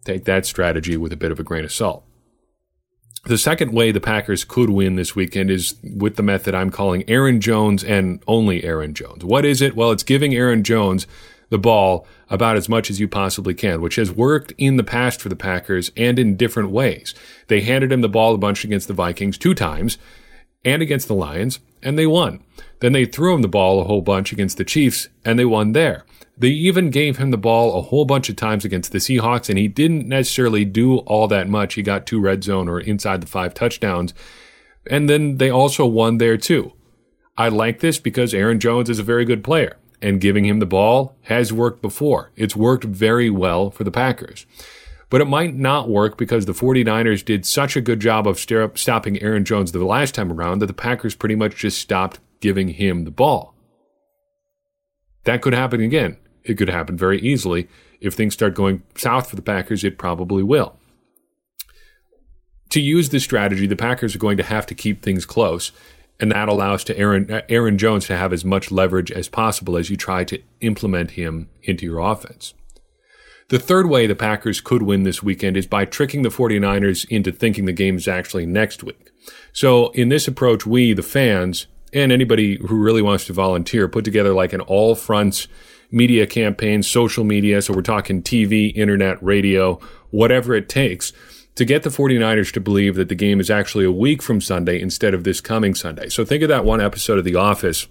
take 0.04 0.24
that 0.24 0.46
strategy 0.46 0.96
with 0.96 1.12
a 1.12 1.16
bit 1.16 1.30
of 1.30 1.38
a 1.38 1.44
grain 1.44 1.64
of 1.64 1.72
salt. 1.72 2.04
The 3.26 3.36
second 3.36 3.72
way 3.72 3.90
the 3.90 4.00
Packers 4.00 4.44
could 4.44 4.70
win 4.70 4.94
this 4.94 5.16
weekend 5.16 5.50
is 5.50 5.74
with 5.82 6.14
the 6.14 6.22
method 6.22 6.54
I'm 6.54 6.70
calling 6.70 7.02
Aaron 7.08 7.40
Jones 7.40 7.82
and 7.82 8.22
only 8.28 8.62
Aaron 8.62 8.94
Jones. 8.94 9.24
What 9.24 9.44
is 9.44 9.60
it? 9.60 9.74
Well, 9.74 9.90
it's 9.90 10.04
giving 10.04 10.32
Aaron 10.32 10.62
Jones 10.62 11.08
the 11.48 11.58
ball 11.58 12.06
about 12.28 12.56
as 12.56 12.68
much 12.68 12.90
as 12.90 12.98
you 12.98 13.08
possibly 13.08 13.54
can, 13.54 13.80
which 13.80 13.96
has 13.96 14.10
worked 14.10 14.52
in 14.58 14.76
the 14.76 14.84
past 14.84 15.20
for 15.20 15.28
the 15.28 15.36
Packers 15.36 15.90
and 15.96 16.18
in 16.18 16.36
different 16.36 16.70
ways. 16.70 17.14
They 17.48 17.60
handed 17.60 17.92
him 17.92 18.00
the 18.00 18.08
ball 18.08 18.34
a 18.34 18.38
bunch 18.38 18.64
against 18.64 18.88
the 18.88 18.94
Vikings 18.94 19.38
two 19.38 19.54
times 19.54 19.98
and 20.64 20.82
against 20.82 21.06
the 21.06 21.14
Lions, 21.14 21.60
and 21.82 21.96
they 21.96 22.06
won. 22.06 22.42
Then 22.80 22.92
they 22.92 23.04
threw 23.04 23.34
him 23.34 23.42
the 23.42 23.48
ball 23.48 23.80
a 23.80 23.84
whole 23.84 24.02
bunch 24.02 24.32
against 24.32 24.56
the 24.56 24.64
Chiefs, 24.64 25.08
and 25.24 25.38
they 25.38 25.44
won 25.44 25.72
there. 25.72 26.04
They 26.38 26.48
even 26.48 26.90
gave 26.90 27.16
him 27.16 27.30
the 27.30 27.38
ball 27.38 27.78
a 27.78 27.82
whole 27.82 28.04
bunch 28.04 28.28
of 28.28 28.36
times 28.36 28.64
against 28.64 28.92
the 28.92 28.98
Seahawks, 28.98 29.48
and 29.48 29.58
he 29.58 29.68
didn't 29.68 30.06
necessarily 30.06 30.64
do 30.64 30.98
all 30.98 31.28
that 31.28 31.48
much. 31.48 31.74
He 31.74 31.82
got 31.82 32.06
two 32.06 32.20
red 32.20 32.44
zone 32.44 32.68
or 32.68 32.80
inside 32.80 33.22
the 33.22 33.26
five 33.26 33.54
touchdowns. 33.54 34.12
And 34.90 35.08
then 35.08 35.38
they 35.38 35.48
also 35.48 35.86
won 35.86 36.18
there 36.18 36.36
too. 36.36 36.72
I 37.38 37.48
like 37.48 37.80
this 37.80 37.98
because 37.98 38.34
Aaron 38.34 38.60
Jones 38.60 38.90
is 38.90 38.98
a 38.98 39.04
very 39.04 39.24
good 39.24 39.42
player 39.42 39.76
and 40.02 40.20
giving 40.20 40.44
him 40.44 40.58
the 40.58 40.66
ball 40.66 41.16
has 41.22 41.52
worked 41.52 41.82
before. 41.82 42.32
It's 42.36 42.56
worked 42.56 42.84
very 42.84 43.30
well 43.30 43.70
for 43.70 43.84
the 43.84 43.90
Packers. 43.90 44.46
But 45.08 45.20
it 45.20 45.26
might 45.26 45.54
not 45.54 45.88
work 45.88 46.18
because 46.18 46.46
the 46.46 46.52
49ers 46.52 47.24
did 47.24 47.46
such 47.46 47.76
a 47.76 47.80
good 47.80 48.00
job 48.00 48.26
of 48.26 48.40
stopping 48.40 49.22
Aaron 49.22 49.44
Jones 49.44 49.70
the 49.72 49.84
last 49.84 50.14
time 50.14 50.32
around 50.32 50.58
that 50.58 50.66
the 50.66 50.72
Packers 50.72 51.14
pretty 51.14 51.36
much 51.36 51.54
just 51.54 51.78
stopped 51.78 52.18
giving 52.40 52.68
him 52.68 53.04
the 53.04 53.10
ball. 53.12 53.54
That 55.24 55.42
could 55.42 55.54
happen 55.54 55.80
again. 55.80 56.16
It 56.42 56.54
could 56.54 56.68
happen 56.68 56.96
very 56.96 57.20
easily. 57.20 57.68
If 58.00 58.14
things 58.14 58.34
start 58.34 58.54
going 58.54 58.82
south 58.96 59.30
for 59.30 59.36
the 59.36 59.42
Packers, 59.42 59.84
it 59.84 59.96
probably 59.96 60.42
will. 60.42 60.76
to 62.70 62.80
use 62.80 63.08
this 63.08 63.24
strategy, 63.24 63.66
the 63.66 63.76
Packers 63.76 64.14
are 64.14 64.18
going 64.18 64.36
to 64.36 64.42
have 64.42 64.66
to 64.66 64.74
keep 64.74 65.02
things 65.02 65.24
close, 65.24 65.72
and 66.18 66.32
that 66.32 66.48
allows 66.48 66.84
to 66.84 66.98
Aaron 66.98 67.30
uh, 67.30 67.42
Aaron 67.48 67.78
Jones 67.78 68.06
to 68.06 68.16
have 68.16 68.32
as 68.32 68.44
much 68.44 68.70
leverage 68.70 69.10
as 69.10 69.28
possible 69.28 69.76
as 69.76 69.90
you 69.90 69.96
try 69.96 70.24
to 70.24 70.40
implement 70.60 71.12
him 71.12 71.48
into 71.62 71.84
your 71.84 71.98
offense. 71.98 72.54
The 73.48 73.58
third 73.60 73.88
way 73.88 74.06
the 74.06 74.16
Packers 74.16 74.60
could 74.60 74.82
win 74.82 75.04
this 75.04 75.22
weekend 75.22 75.56
is 75.56 75.68
by 75.68 75.84
tricking 75.84 76.22
the 76.22 76.30
49ers 76.30 77.06
into 77.08 77.30
thinking 77.30 77.64
the 77.64 77.72
game 77.72 77.96
is 77.96 78.08
actually 78.08 78.44
next 78.44 78.82
week. 78.82 79.12
So 79.52 79.90
in 79.90 80.08
this 80.08 80.26
approach, 80.26 80.66
we, 80.66 80.92
the 80.94 81.02
fans, 81.04 81.68
and 81.92 82.10
anybody 82.10 82.56
who 82.56 82.76
really 82.76 83.02
wants 83.02 83.24
to 83.26 83.32
volunteer, 83.32 83.86
put 83.86 84.04
together 84.04 84.34
like 84.34 84.52
an 84.52 84.62
all 84.62 84.96
fronts 84.96 85.46
media 85.92 86.26
campaign, 86.26 86.82
social 86.82 87.22
media. 87.22 87.62
So 87.62 87.72
we're 87.72 87.82
talking 87.82 88.20
TV, 88.20 88.74
internet, 88.74 89.22
radio, 89.22 89.78
whatever 90.10 90.54
it 90.54 90.68
takes 90.68 91.12
to 91.56 91.64
get 91.64 91.82
the 91.82 91.90
49ers 91.90 92.52
to 92.52 92.60
believe 92.60 92.94
that 92.94 93.08
the 93.08 93.14
game 93.14 93.40
is 93.40 93.50
actually 93.50 93.84
a 93.84 93.90
week 93.90 94.22
from 94.22 94.40
Sunday 94.40 94.80
instead 94.80 95.14
of 95.14 95.24
this 95.24 95.40
coming 95.40 95.74
Sunday. 95.74 96.08
So 96.08 96.24
think 96.24 96.42
of 96.42 96.48
that 96.48 96.64
one 96.64 96.80
episode 96.80 97.18
of 97.18 97.24
The 97.24 97.34
Office 97.34 97.88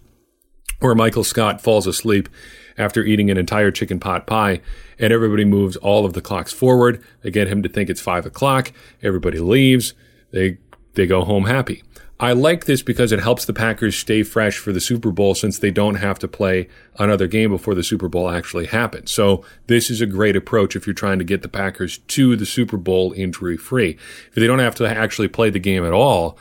where 0.80 0.96
Michael 0.96 1.24
Scott 1.24 1.62
falls 1.62 1.88
asleep 1.88 2.30
after 2.78 3.04
eating 3.04 3.32
an 3.32 3.38
entire 3.38 3.72
chicken 3.72 4.00
pot 4.00 4.28
pie 4.28 4.62
and 5.00 5.12
everybody 5.12 5.46
moves 5.46 5.78
all 5.78 6.06
of 6.06 6.14
the 6.14 6.22
clocks 6.22 6.54
forward. 6.54 7.04
They 7.22 7.32
get 7.32 7.48
him 7.48 7.64
to 7.64 7.70
think 7.70 7.90
it's 7.90 8.02
five 8.02 8.26
o'clock. 8.26 8.72
Everybody 9.02 9.40
leaves. 9.40 9.94
They, 10.32 10.58
they 10.94 11.08
go 11.08 11.24
home 11.24 11.46
happy. 11.46 11.84
I 12.18 12.32
like 12.32 12.64
this 12.64 12.82
because 12.82 13.12
it 13.12 13.20
helps 13.20 13.44
the 13.44 13.54
Packers 13.54 13.98
stay 13.98 14.24
fresh 14.24 14.58
for 14.58 14.72
the 14.72 14.80
Super 14.80 15.12
Bowl 15.12 15.36
since 15.36 15.60
they 15.60 15.72
don't 15.72 15.96
have 15.96 16.18
to 16.20 16.30
play 16.30 16.70
another 16.98 17.28
game 17.28 17.50
before 17.50 17.76
the 17.76 17.84
Super 17.84 18.08
Bowl 18.08 18.30
actually 18.30 18.68
happens. 18.68 19.12
So 19.12 19.44
this 19.68 19.90
is 19.90 20.00
a 20.00 20.06
great 20.06 20.38
approach 20.38 20.78
if 20.78 20.88
you're 20.88 20.94
trying 20.94 21.20
to 21.20 21.26
get 21.26 21.42
the 21.42 21.50
Packers 21.50 21.98
to 21.98 22.38
the 22.38 22.46
Super 22.46 22.78
Bowl 22.78 23.12
injury 23.18 23.58
free. 23.58 23.98
If 24.30 24.36
they 24.36 24.48
don't 24.48 24.60
have 24.60 24.76
to 24.76 24.88
actually 24.88 25.28
play 25.28 25.50
the 25.50 25.60
game 25.60 25.86
at 25.86 25.92
all, 25.92 26.38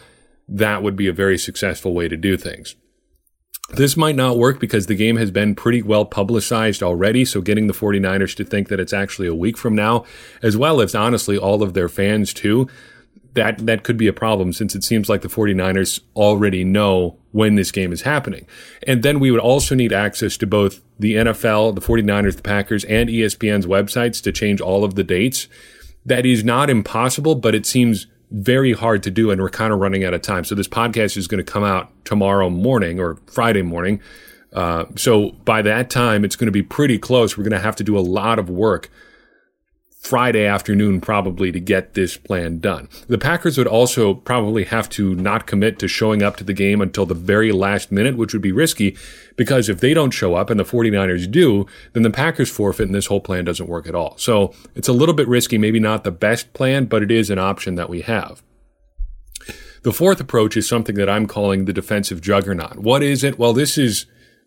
that 0.49 0.83
would 0.83 0.95
be 0.95 1.09
a 1.09 1.13
very 1.13 1.39
successful 1.39 1.93
way 1.93 2.07
to 2.07 2.17
do 2.17 2.37
things. 2.37 2.77
This 3.71 3.97
might 3.97 4.15
not 4.15 4.39
work 4.39 4.61
because 4.61 4.87
the 4.87 4.95
game 4.95 5.17
has 5.17 5.31
been 5.31 5.55
pretty 5.55 5.83
well 5.83 6.05
publicized 6.05 6.83
already. 6.83 7.25
So 7.25 7.41
getting 7.41 7.67
the 7.67 7.73
49ers 7.73 8.37
to 8.37 8.45
think 8.45 8.69
that 8.69 8.79
it's 8.79 8.93
actually 8.93 9.27
a 9.27 9.35
week 9.35 9.57
from 9.57 9.75
now, 9.75 10.05
as 10.43 10.57
well 10.57 10.81
as 10.81 10.95
honestly 10.95 11.37
all 11.37 11.63
of 11.63 11.75
their 11.75 11.89
fans 11.89 12.33
too, 12.35 12.69
that 13.35 13.59
that 13.67 13.83
could 13.83 13.97
be 13.97 14.07
a 14.07 14.13
problem 14.13 14.53
since 14.53 14.75
it 14.75 14.85
seems 14.85 15.09
like 15.09 15.23
the 15.23 15.29
49ers 15.29 16.01
already 16.17 16.65
know 16.65 17.19
when 17.33 17.57
this 17.57 17.71
game 17.71 17.93
is 17.93 18.03
happening. 18.03 18.47
And 18.87 19.03
then 19.03 19.21
we 19.21 19.31
would 19.31 19.41
also 19.41 19.75
need 19.75 19.93
access 19.93 20.37
to 20.39 20.47
both 20.47 20.81
the 20.99 21.15
NFL, 21.15 21.75
the 21.75 21.81
49ers, 21.81 22.37
the 22.37 22.43
Packers, 22.43 22.85
and 22.85 23.09
ESPN's 23.09 23.67
websites 23.67 24.23
to 24.23 24.33
change 24.33 24.61
all 24.61 24.85
of 24.85 24.95
the 24.95 25.05
dates. 25.05 25.49
That 26.07 26.25
is 26.25 26.45
not 26.45 26.71
impossible, 26.71 27.35
but 27.35 27.55
it 27.55 27.67
seems 27.67 28.07
very 28.31 28.73
hard 28.73 29.03
to 29.03 29.11
do 29.11 29.31
and 29.31 29.41
we're 29.41 29.51
kind 29.51 29.73
of 29.73 29.79
running 29.79 30.05
out 30.05 30.15
of 30.15 30.23
time. 30.23 30.45
So 30.45 30.55
this 30.55 30.69
podcast 30.69 31.17
is 31.17 31.27
going 31.27 31.45
to 31.45 31.53
come 31.53 31.65
out 31.65 31.91
tomorrow 32.05 32.51
morning 32.51 32.99
or 32.99 33.19
Friday 33.27 33.63
morning. 33.63 34.01
Uh, 34.53 34.85
so 34.97 35.31
by 35.45 35.63
that 35.63 35.91
time, 35.91 36.25
it's 36.25 36.37
going 36.37 36.47
to 36.47 36.53
be 36.53 36.63
pretty 36.63 36.99
close. 36.99 37.37
We're 37.37 37.45
going 37.45 37.53
to 37.53 37.59
have 37.59 37.77
to 37.77 37.85
do 37.85 37.99
a 37.99 38.01
lot 38.01 38.39
of 38.39 38.49
work 38.49 38.91
Friday 40.05 40.45
afternoon 40.45 41.01
probably 41.01 41.51
to 41.51 41.59
get 41.59 41.95
this 41.95 42.19
plan 42.19 42.59
done. 42.59 42.91
The 43.09 43.17
Packers 43.17 43.57
would 43.57 43.67
also 43.67 44.13
probably 44.13 44.65
have 44.65 44.91
to 44.91 45.15
not 45.15 45.47
commit 45.47 45.79
to 45.79 45.89
showing 45.89 46.23
up 46.23 46.37
to 46.37 46.45
the 46.45 46.53
game 46.53 46.83
until 46.83 47.07
the 47.07 47.15
very 47.15 47.53
last 47.53 47.91
minute, 47.91 48.19
which 48.19 48.35
would 48.35 48.43
be 48.43 48.53
risky 48.53 48.99
because 49.37 49.71
if 49.71 49.81
they 49.81 49.95
don't 49.95 50.11
show 50.11 50.35
up 50.35 50.51
and 50.51 50.61
the 50.61 50.65
49ers 50.65 51.31
do, 51.31 51.67
then 51.95 52.03
the 52.03 52.11
Packers 52.11 52.51
forfeit 52.51 52.85
and 52.85 52.95
this 52.95 53.07
whole 53.07 53.21
plan 53.21 53.47
doesn't 53.47 53.69
work 53.69 53.89
at 53.89 53.95
all. 53.95 54.15
So 54.19 54.53
it's 54.75 54.89
a 54.89 54.93
little 54.93 55.15
bit 55.15 55.27
risky, 55.27 55.57
maybe 55.57 55.81
not 55.81 56.05
the 56.05 56.11
best 56.11 56.53
plan, 56.53 56.85
but 56.85 57.03
it 57.03 57.11
is 57.11 57.31
an 57.31 57.39
option 57.39 57.77
that 57.77 57.89
we 57.89 58.03
have. 58.03 58.43
The 59.85 59.93
fourth 59.93 60.21
approach 60.21 60.55
is 60.55 60.69
something 60.69 60.97
that 60.97 61.09
I'm 61.09 61.27
calling 61.27 61.65
the 61.65 61.73
defensive 61.73 62.21
juggernaut. 62.21 62.79
What 62.79 63.03
is 63.03 63.25
it? 63.25 63.39
Well, 63.39 63.55
this 63.55 63.79
is 63.79 64.05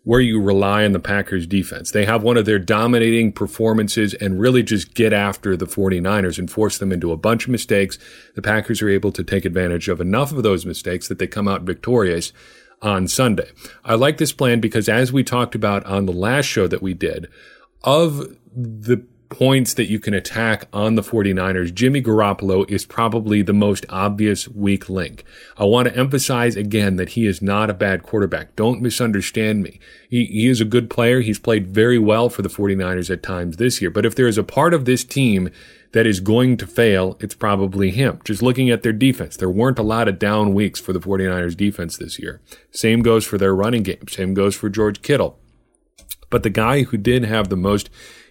where 0.08 0.22
you 0.22 0.40
rely 0.40 0.86
on 0.86 0.92
the 0.92 0.98
Packers 0.98 1.46
defense. 1.46 1.90
They 1.90 2.06
have 2.06 2.22
one 2.22 2.38
of 2.38 2.46
their 2.46 2.58
dominating 2.58 3.30
performances 3.30 4.14
and 4.14 4.40
really 4.40 4.62
just 4.62 4.94
get 4.94 5.12
after 5.12 5.54
the 5.54 5.66
49ers 5.66 6.38
and 6.38 6.50
force 6.50 6.78
them 6.78 6.92
into 6.92 7.12
a 7.12 7.16
bunch 7.18 7.44
of 7.44 7.50
mistakes. 7.50 7.98
The 8.34 8.40
Packers 8.40 8.80
are 8.80 8.88
able 8.88 9.12
to 9.12 9.22
take 9.22 9.44
advantage 9.44 9.86
of 9.86 10.00
enough 10.00 10.32
of 10.32 10.42
those 10.42 10.64
mistakes 10.64 11.08
that 11.08 11.18
they 11.18 11.26
come 11.26 11.46
out 11.46 11.60
victorious 11.60 12.32
on 12.80 13.06
Sunday. 13.06 13.50
I 13.84 13.96
like 13.96 14.16
this 14.16 14.32
plan 14.32 14.60
because 14.60 14.88
as 14.88 15.12
we 15.12 15.22
talked 15.22 15.54
about 15.54 15.84
on 15.84 16.06
the 16.06 16.12
last 16.12 16.46
show 16.46 16.66
that 16.66 16.80
we 16.80 16.94
did, 16.94 17.28
of 17.84 18.34
the 18.56 19.04
points 19.28 19.74
that 19.74 19.90
you 19.90 20.00
can 20.00 20.14
attack 20.14 20.66
on 20.72 20.94
the 20.94 21.02
49ers, 21.02 21.74
Jimmy 21.74 22.02
Garoppolo 22.02 22.68
is 22.70 22.86
probably 22.86 23.42
the 23.42 23.52
most 23.52 23.84
obvious 23.88 24.48
weak 24.48 24.88
link. 24.88 25.24
I 25.56 25.64
want 25.64 25.88
to 25.88 25.96
emphasize 25.96 26.56
again 26.56 26.96
that 26.96 27.10
he 27.10 27.26
is 27.26 27.42
not 27.42 27.70
a 27.70 27.74
bad 27.74 28.02
quarterback. 28.02 28.56
Don't 28.56 28.80
misunderstand 28.80 29.62
me. 29.62 29.80
He, 30.08 30.24
he 30.26 30.48
is 30.48 30.60
a 30.60 30.64
good 30.64 30.88
player. 30.88 31.20
He's 31.20 31.38
played 31.38 31.68
very 31.68 31.98
well 31.98 32.28
for 32.28 32.42
the 32.42 32.48
49ers 32.48 33.10
at 33.10 33.22
times 33.22 33.56
this 33.56 33.80
year. 33.80 33.90
But 33.90 34.06
if 34.06 34.14
there 34.14 34.26
is 34.26 34.38
a 34.38 34.44
part 34.44 34.72
of 34.72 34.84
this 34.84 35.04
team 35.04 35.50
that 35.92 36.06
is 36.06 36.20
going 36.20 36.56
to 36.58 36.66
fail, 36.66 37.16
it's 37.20 37.34
probably 37.34 37.90
him. 37.90 38.20
Just 38.24 38.42
looking 38.42 38.70
at 38.70 38.82
their 38.82 38.92
defense, 38.92 39.36
there 39.36 39.50
weren't 39.50 39.78
a 39.78 39.82
lot 39.82 40.08
of 40.08 40.18
down 40.18 40.54
weeks 40.54 40.80
for 40.80 40.92
the 40.92 41.00
49ers 41.00 41.56
defense 41.56 41.96
this 41.96 42.18
year. 42.18 42.40
Same 42.70 43.02
goes 43.02 43.24
for 43.24 43.38
their 43.38 43.54
running 43.54 43.82
game. 43.82 44.08
Same 44.08 44.34
goes 44.34 44.54
for 44.54 44.68
George 44.68 45.02
Kittle. 45.02 45.38
But 46.30 46.42
the 46.42 46.50
guy 46.50 46.82
who 46.82 46.98
did 46.98 47.24
have 47.24 47.48
the 47.48 47.56
most 47.56 47.88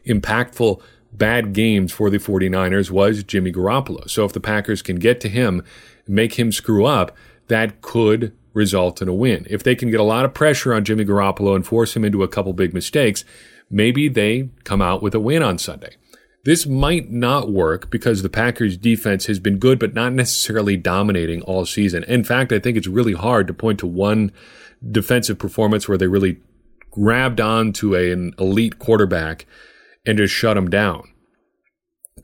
impactful 0.07 0.81
bad 1.11 1.53
games 1.53 1.91
for 1.91 2.09
the 2.09 2.17
49ers 2.17 2.91
was 2.91 3.23
Jimmy 3.23 3.51
Garoppolo. 3.51 4.09
So 4.09 4.25
if 4.25 4.33
the 4.33 4.39
Packers 4.39 4.81
can 4.81 4.97
get 4.97 5.19
to 5.21 5.29
him, 5.29 5.63
make 6.07 6.37
him 6.37 6.51
screw 6.51 6.85
up, 6.85 7.15
that 7.47 7.81
could 7.81 8.33
result 8.53 9.01
in 9.01 9.07
a 9.07 9.13
win. 9.13 9.45
If 9.49 9.63
they 9.63 9.75
can 9.75 9.89
get 9.91 9.99
a 9.99 10.03
lot 10.03 10.25
of 10.25 10.33
pressure 10.33 10.73
on 10.73 10.83
Jimmy 10.83 11.05
Garoppolo 11.05 11.55
and 11.55 11.65
force 11.65 11.95
him 11.95 12.03
into 12.03 12.23
a 12.23 12.27
couple 12.27 12.53
big 12.53 12.73
mistakes, 12.73 13.23
maybe 13.69 14.09
they 14.09 14.49
come 14.63 14.81
out 14.81 15.01
with 15.01 15.15
a 15.15 15.19
win 15.19 15.43
on 15.43 15.57
Sunday. 15.57 15.95
This 16.43 16.65
might 16.65 17.11
not 17.11 17.51
work 17.51 17.89
because 17.89 18.21
the 18.21 18.29
Packers 18.29 18.77
defense 18.77 19.25
has 19.25 19.37
been 19.37 19.57
good, 19.57 19.79
but 19.79 19.93
not 19.93 20.13
necessarily 20.13 20.77
dominating 20.77 21.41
all 21.41 21.65
season. 21.65 22.03
In 22.05 22.23
fact, 22.23 22.51
I 22.51 22.59
think 22.59 22.77
it's 22.77 22.87
really 22.87 23.13
hard 23.13 23.47
to 23.47 23.53
point 23.53 23.79
to 23.79 23.87
one 23.87 24.31
defensive 24.89 25.37
performance 25.37 25.87
where 25.87 25.97
they 25.97 26.07
really 26.07 26.39
grabbed 26.89 27.41
on 27.41 27.73
to 27.73 27.95
a, 27.95 28.11
an 28.11 28.33
elite 28.39 28.79
quarterback 28.79 29.45
and 30.07 30.17
just 30.17 30.33
shut 30.33 30.57
him 30.57 30.69
down. 30.69 31.03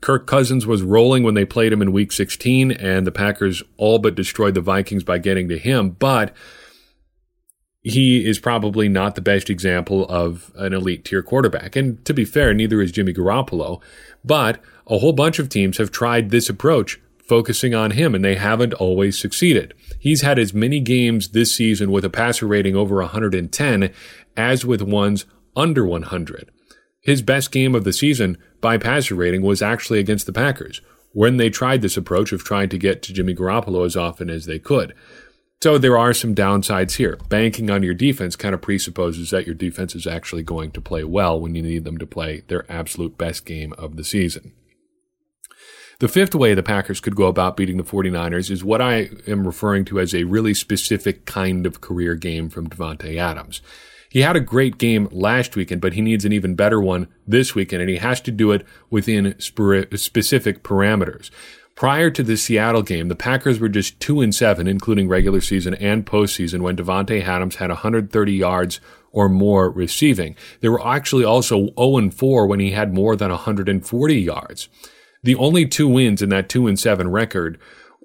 Kirk 0.00 0.26
Cousins 0.26 0.66
was 0.66 0.82
rolling 0.82 1.22
when 1.22 1.34
they 1.34 1.44
played 1.44 1.72
him 1.72 1.80
in 1.80 1.92
week 1.92 2.10
16, 2.10 2.72
and 2.72 3.06
the 3.06 3.12
Packers 3.12 3.62
all 3.76 3.98
but 3.98 4.14
destroyed 4.14 4.54
the 4.54 4.60
Vikings 4.60 5.04
by 5.04 5.18
getting 5.18 5.48
to 5.48 5.58
him, 5.58 5.90
but 5.90 6.34
he 7.82 8.26
is 8.26 8.38
probably 8.38 8.88
not 8.88 9.14
the 9.14 9.20
best 9.20 9.50
example 9.50 10.06
of 10.08 10.50
an 10.56 10.72
elite 10.72 11.04
tier 11.04 11.22
quarterback. 11.22 11.76
And 11.76 12.04
to 12.06 12.14
be 12.14 12.24
fair, 12.24 12.54
neither 12.54 12.80
is 12.80 12.92
Jimmy 12.92 13.12
Garoppolo, 13.12 13.80
but 14.24 14.58
a 14.86 14.98
whole 14.98 15.12
bunch 15.12 15.38
of 15.38 15.48
teams 15.50 15.76
have 15.76 15.90
tried 15.90 16.30
this 16.30 16.48
approach, 16.48 16.98
focusing 17.26 17.74
on 17.74 17.92
him, 17.92 18.14
and 18.14 18.24
they 18.24 18.36
haven't 18.36 18.74
always 18.74 19.18
succeeded. 19.18 19.74
He's 19.98 20.22
had 20.22 20.38
as 20.38 20.54
many 20.54 20.80
games 20.80 21.28
this 21.28 21.54
season 21.54 21.90
with 21.90 22.04
a 22.04 22.10
passer 22.10 22.46
rating 22.46 22.74
over 22.74 22.96
110 22.96 23.92
as 24.36 24.64
with 24.64 24.82
ones 24.82 25.26
under 25.54 25.86
100. 25.86 26.50
His 27.04 27.22
best 27.22 27.52
game 27.52 27.74
of 27.74 27.84
the 27.84 27.92
season 27.92 28.38
by 28.60 28.78
passer 28.78 29.14
rating 29.14 29.42
was 29.42 29.60
actually 29.60 29.98
against 29.98 30.24
the 30.26 30.32
Packers, 30.32 30.80
when 31.12 31.36
they 31.36 31.50
tried 31.50 31.82
this 31.82 31.96
approach 31.96 32.32
of 32.32 32.42
trying 32.42 32.70
to 32.70 32.78
get 32.78 33.02
to 33.02 33.12
Jimmy 33.12 33.34
Garoppolo 33.34 33.84
as 33.84 33.96
often 33.96 34.30
as 34.30 34.46
they 34.46 34.58
could. 34.58 34.94
So 35.62 35.78
there 35.78 35.96
are 35.96 36.12
some 36.12 36.34
downsides 36.34 36.96
here. 36.96 37.18
Banking 37.28 37.70
on 37.70 37.82
your 37.82 37.94
defense 37.94 38.36
kind 38.36 38.54
of 38.54 38.60
presupposes 38.60 39.30
that 39.30 39.46
your 39.46 39.54
defense 39.54 39.94
is 39.94 40.06
actually 40.06 40.42
going 40.42 40.72
to 40.72 40.80
play 40.80 41.04
well 41.04 41.40
when 41.40 41.54
you 41.54 41.62
need 41.62 41.84
them 41.84 41.98
to 41.98 42.06
play 42.06 42.42
their 42.48 42.70
absolute 42.70 43.16
best 43.16 43.46
game 43.46 43.72
of 43.74 43.96
the 43.96 44.04
season. 44.04 44.52
The 46.00 46.08
fifth 46.08 46.34
way 46.34 46.54
the 46.54 46.62
Packers 46.62 47.00
could 47.00 47.16
go 47.16 47.28
about 47.28 47.56
beating 47.56 47.76
the 47.76 47.84
49ers 47.84 48.50
is 48.50 48.64
what 48.64 48.82
I 48.82 49.10
am 49.26 49.46
referring 49.46 49.84
to 49.86 50.00
as 50.00 50.14
a 50.14 50.24
really 50.24 50.52
specific 50.52 51.24
kind 51.24 51.66
of 51.66 51.80
career 51.80 52.14
game 52.14 52.48
from 52.48 52.68
Davante 52.68 53.16
Adams. 53.16 53.62
He 54.14 54.20
had 54.20 54.36
a 54.36 54.40
great 54.40 54.78
game 54.78 55.08
last 55.10 55.56
weekend, 55.56 55.80
but 55.80 55.94
he 55.94 56.00
needs 56.00 56.24
an 56.24 56.32
even 56.32 56.54
better 56.54 56.80
one 56.80 57.08
this 57.26 57.56
weekend, 57.56 57.82
and 57.82 57.90
he 57.90 57.96
has 57.96 58.20
to 58.20 58.30
do 58.30 58.52
it 58.52 58.64
within 58.88 59.34
specific 59.40 60.62
parameters. 60.62 61.32
Prior 61.74 62.12
to 62.12 62.22
the 62.22 62.36
Seattle 62.36 62.82
game, 62.82 63.08
the 63.08 63.16
Packers 63.16 63.58
were 63.58 63.68
just 63.68 63.98
two 63.98 64.20
and 64.20 64.32
seven, 64.32 64.68
including 64.68 65.08
regular 65.08 65.40
season 65.40 65.74
and 65.74 66.06
postseason, 66.06 66.60
when 66.60 66.76
Davante 66.76 67.24
Adams 67.26 67.56
had 67.56 67.70
130 67.70 68.32
yards 68.32 68.80
or 69.10 69.28
more 69.28 69.68
receiving. 69.68 70.36
They 70.60 70.68
were 70.68 70.86
actually 70.86 71.24
also 71.24 71.70
0 71.76 71.96
and 71.96 72.14
4 72.14 72.46
when 72.46 72.60
he 72.60 72.70
had 72.70 72.94
more 72.94 73.16
than 73.16 73.32
140 73.32 74.14
yards. 74.14 74.68
The 75.24 75.34
only 75.34 75.66
two 75.66 75.88
wins 75.88 76.22
in 76.22 76.28
that 76.28 76.48
2 76.48 76.68
and 76.68 76.78
7 76.78 77.10
record 77.10 77.58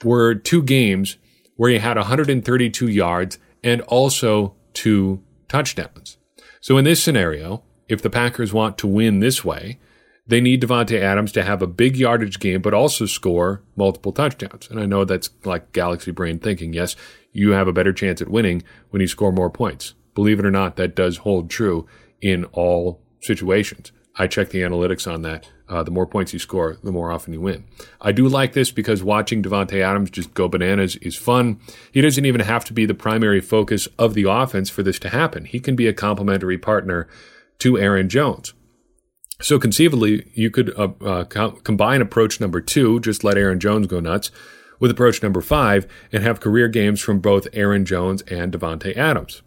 were 0.04 0.34
two 0.34 0.64
games 0.64 1.18
where 1.56 1.70
he 1.70 1.78
had 1.78 1.98
132 1.98 2.88
yards 2.88 3.38
and 3.64 3.82
also 3.82 4.56
two 4.74 5.22
touchdowns. 5.50 6.18
So 6.62 6.78
in 6.78 6.86
this 6.86 7.04
scenario, 7.04 7.64
if 7.88 8.02
the 8.02 8.10
Packers 8.10 8.54
want 8.54 8.78
to 8.78 8.88
win 8.88 9.20
this 9.20 9.44
way, 9.44 9.80
they 10.28 10.40
need 10.40 10.62
Davante 10.62 11.00
Adams 11.00 11.32
to 11.32 11.44
have 11.44 11.62
a 11.62 11.68
big 11.68 11.98
yardage 11.98 12.40
game, 12.40 12.62
but 12.62 12.74
also 12.74 13.08
score 13.08 13.64
multiple 13.76 14.12
touchdowns. 14.12 14.70
And 14.70 14.80
I 14.80 14.86
know 14.86 15.04
that's 15.04 15.32
like 15.44 15.72
galaxy 15.72 16.12
brain 16.12 16.38
thinking. 16.38 16.72
Yes, 16.72 16.96
you 17.32 17.52
have 17.52 17.68
a 17.68 17.74
better 17.74 17.92
chance 17.92 18.22
at 18.22 18.30
winning 18.30 18.62
when 18.92 19.02
you 19.02 19.08
score 19.08 19.32
more 19.32 19.50
points. 19.50 19.96
Believe 20.14 20.40
it 20.40 20.46
or 20.46 20.52
not, 20.52 20.76
that 20.76 20.96
does 20.96 21.18
hold 21.18 21.50
true 21.50 21.88
in 22.22 22.46
all 22.46 23.02
situations. 23.22 23.92
I 24.20 24.28
check 24.28 24.50
the 24.50 24.62
analytics 24.62 25.12
on 25.12 25.22
that. 25.24 25.50
Uh, 25.70 25.82
the 25.82 25.92
more 25.92 26.06
points 26.06 26.34
you 26.34 26.40
score, 26.40 26.78
the 26.84 26.92
more 26.92 27.10
often 27.12 27.32
you 27.32 27.40
win. 27.40 27.64
I 28.02 28.12
do 28.12 28.28
like 28.28 28.54
this 28.54 28.70
because 28.70 29.02
watching 29.02 29.42
Davante 29.42 29.82
Adams 29.82 30.10
just 30.10 30.34
go 30.34 30.50
bananas 30.50 30.98
is 30.98 31.16
fun. 31.16 31.60
He 31.92 32.02
doesn't 32.02 32.26
even 32.26 32.42
have 32.42 32.66
to 32.66 32.74
be 32.74 32.86
the 32.86 32.94
primary 32.94 33.40
focus 33.40 33.88
of 33.98 34.16
the 34.16 34.30
offense 34.30 34.70
for 34.70 34.84
this 34.84 35.00
to 35.00 35.10
happen. 35.10 35.46
He 35.46 35.60
can 35.60 35.76
be 35.76 35.88
a 35.88 35.94
complementary 35.94 36.58
partner 36.58 37.08
to 37.60 37.78
Aaron 37.78 38.10
Jones. 38.10 38.54
So 39.42 39.58
conceivably, 39.58 40.30
you 40.34 40.52
could 40.52 40.78
uh, 40.78 40.90
uh, 41.02 41.24
co- 41.24 41.52
combine 41.52 42.02
approach 42.02 42.42
number 42.42 42.60
two, 42.60 43.00
just 43.00 43.24
let 43.24 43.38
Aaron 43.38 43.60
Jones 43.60 43.88
go 43.88 44.02
nuts, 44.02 44.32
with 44.80 44.92
approach 44.92 45.24
number 45.24 45.40
five, 45.40 45.88
and 46.12 46.24
have 46.24 46.42
career 46.42 46.68
games 46.68 47.00
from 47.00 47.20
both 47.20 47.48
Aaron 47.54 47.86
Jones 47.86 48.22
and 48.24 48.52
Davante 48.52 48.98
Adams. 48.98 49.44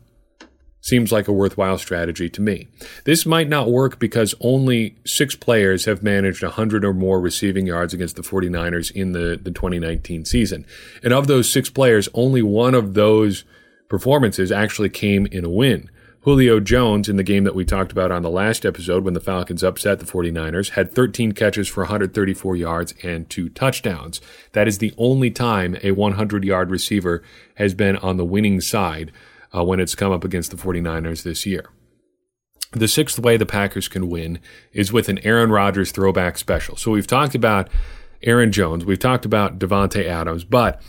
Seems 0.83 1.13
like 1.13 1.29
a 1.29 1.33
worthwhile 1.33 1.79
strategy 1.79 2.29
to 2.29 2.43
me. 2.43 2.67
This 3.05 3.25
might 3.25 3.49
not 3.49 3.71
work 3.71 4.01
because 4.01 4.35
only 4.41 4.97
six 5.07 5.37
players 5.37 5.85
have 5.85 6.03
managed 6.03 6.43
100 6.43 6.85
or 6.85 6.93
more 6.93 7.21
receiving 7.21 7.69
yards 7.69 7.95
against 7.95 8.17
the 8.17 8.23
49ers 8.23 8.91
in 8.91 9.13
the, 9.13 9.39
the 9.41 9.53
2019 9.53 10.25
season. 10.25 10.67
And 11.05 11.13
of 11.13 11.29
those 11.29 11.49
six 11.49 11.71
players, 11.71 12.09
only 12.15 12.43
one 12.43 12.75
of 12.75 12.95
those 12.95 13.45
performances 13.89 14.51
actually 14.51 14.89
came 14.89 15.27
in 15.27 15.45
a 15.45 15.49
win. 15.49 15.89
Julio 16.23 16.59
Jones, 16.59 17.09
in 17.09 17.17
the 17.17 17.23
game 17.23 17.45
that 17.45 17.55
we 17.55 17.65
talked 17.65 17.93
about 17.93 18.11
on 18.11 18.23
the 18.23 18.31
last 18.31 18.67
episode 18.67 19.05
when 19.05 19.15
the 19.15 19.21
Falcons 19.21 19.63
upset 19.63 20.01
the 20.01 20.05
49ers, 20.05 20.71
had 20.71 20.93
13 20.93 21.31
catches 21.31 21.69
for 21.69 21.83
134 21.83 22.57
yards 22.57 22.95
and 23.05 23.31
two 23.31 23.49
touchdowns. 23.49 24.21
That 24.51 24.67
is 24.67 24.79
the 24.79 24.95
only 24.99 25.31
time 25.31 25.77
a 25.85 25.93
100 25.93 26.45
yard 26.45 26.71
receiver 26.71 27.23
has 27.55 27.73
been 27.73 27.97
on 27.99 28.17
the 28.17 28.25
winning 28.25 28.61
side 28.61 29.13
uh, 29.55 29.65
when 29.65 29.81
it's 29.81 29.95
come 29.95 30.13
up 30.13 30.25
against 30.25 30.51
the 30.51 30.57
49ers 30.57 31.23
this 31.23 31.47
year. 31.47 31.67
The 32.73 32.89
sixth 32.89 33.19
way 33.19 33.37
the 33.37 33.47
Packers 33.47 33.89
can 33.89 34.09
win 34.09 34.41
is 34.73 34.93
with 34.93 35.09
an 35.09 35.19
Aaron 35.19 35.51
Rodgers 35.51 35.93
throwback 35.93 36.39
special. 36.39 36.77
So 36.77 36.91
we've 36.91 37.07
talked 37.07 37.35
about 37.35 37.69
Aaron 38.23 38.53
Jones, 38.53 38.85
we've 38.85 38.99
talked 38.99 39.25
about 39.25 39.59
Davante 39.59 40.07
Adams, 40.07 40.45
but 40.45 40.81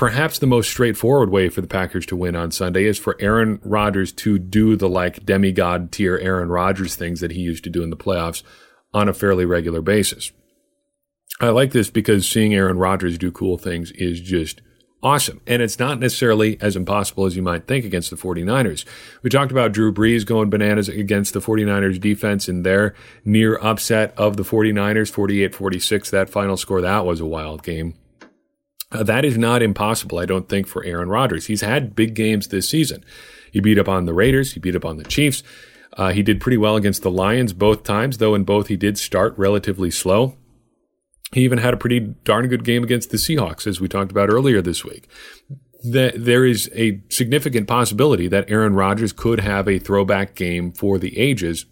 Perhaps 0.00 0.38
the 0.38 0.46
most 0.46 0.70
straightforward 0.70 1.28
way 1.28 1.50
for 1.50 1.60
the 1.60 1.66
Packers 1.66 2.06
to 2.06 2.16
win 2.16 2.34
on 2.34 2.52
Sunday 2.52 2.86
is 2.86 2.98
for 2.98 3.18
Aaron 3.20 3.60
Rodgers 3.62 4.12
to 4.12 4.38
do 4.38 4.74
the 4.74 4.88
like 4.88 5.26
demigod 5.26 5.92
tier 5.92 6.16
Aaron 6.16 6.48
Rodgers 6.48 6.94
things 6.94 7.20
that 7.20 7.32
he 7.32 7.40
used 7.40 7.64
to 7.64 7.70
do 7.70 7.82
in 7.82 7.90
the 7.90 7.98
playoffs 7.98 8.42
on 8.94 9.10
a 9.10 9.12
fairly 9.12 9.44
regular 9.44 9.82
basis. 9.82 10.32
I 11.38 11.50
like 11.50 11.72
this 11.72 11.90
because 11.90 12.26
seeing 12.26 12.54
Aaron 12.54 12.78
Rodgers 12.78 13.18
do 13.18 13.30
cool 13.30 13.58
things 13.58 13.90
is 13.92 14.22
just 14.22 14.62
awesome. 15.02 15.40
And 15.46 15.62
it's 15.62 15.78
not 15.78 15.98
necessarily 15.98 16.60
as 16.60 16.76
impossible 16.76 17.26
as 17.26 17.36
you 17.36 17.42
might 17.42 17.66
think 17.66 17.84
against 17.84 18.10
the 18.10 18.16
49ers. 18.16 18.84
We 19.22 19.30
talked 19.30 19.52
about 19.52 19.72
Drew 19.72 19.92
Brees 19.92 20.26
going 20.26 20.50
bananas 20.50 20.88
against 20.88 21.34
the 21.34 21.40
49ers 21.40 22.00
defense 22.00 22.48
in 22.48 22.62
their 22.62 22.94
near 23.24 23.58
upset 23.58 24.14
of 24.16 24.36
the 24.36 24.42
49ers, 24.42 25.10
48 25.10 25.54
46. 25.54 26.10
That 26.10 26.30
final 26.30 26.56
score, 26.56 26.80
that 26.80 27.06
was 27.06 27.20
a 27.20 27.26
wild 27.26 27.62
game. 27.62 27.94
Uh, 28.92 29.04
that 29.04 29.24
is 29.24 29.38
not 29.38 29.62
impossible, 29.62 30.18
I 30.18 30.26
don't 30.26 30.48
think, 30.48 30.66
for 30.66 30.84
Aaron 30.84 31.08
Rodgers. 31.08 31.46
He's 31.46 31.60
had 31.60 31.94
big 31.94 32.14
games 32.14 32.48
this 32.48 32.68
season. 32.68 33.04
He 33.52 33.60
beat 33.60 33.78
up 33.78 33.88
on 33.88 34.04
the 34.04 34.14
Raiders, 34.14 34.52
he 34.52 34.60
beat 34.60 34.76
up 34.76 34.84
on 34.84 34.96
the 34.96 35.04
Chiefs. 35.04 35.42
Uh, 35.96 36.10
he 36.10 36.22
did 36.22 36.40
pretty 36.40 36.56
well 36.56 36.76
against 36.76 37.02
the 37.02 37.10
Lions 37.10 37.52
both 37.52 37.82
times, 37.82 38.18
though 38.18 38.34
in 38.34 38.44
both 38.44 38.68
he 38.68 38.76
did 38.76 38.96
start 38.96 39.36
relatively 39.36 39.90
slow. 39.90 40.36
He 41.32 41.42
even 41.42 41.58
had 41.58 41.74
a 41.74 41.76
pretty 41.76 42.00
darn 42.00 42.48
good 42.48 42.64
game 42.64 42.82
against 42.82 43.10
the 43.10 43.16
Seahawks, 43.16 43.66
as 43.66 43.80
we 43.80 43.88
talked 43.88 44.10
about 44.10 44.30
earlier 44.30 44.60
this 44.60 44.84
week. 44.84 45.08
That 45.82 46.24
there 46.24 46.44
is 46.44 46.70
a 46.74 47.00
significant 47.08 47.68
possibility 47.68 48.28
that 48.28 48.50
Aaron 48.50 48.74
Rodgers 48.74 49.12
could 49.12 49.40
have 49.40 49.68
a 49.68 49.78
throwback 49.78 50.34
game 50.34 50.72
for 50.72 50.98
the 50.98 51.16
ages 51.18 51.66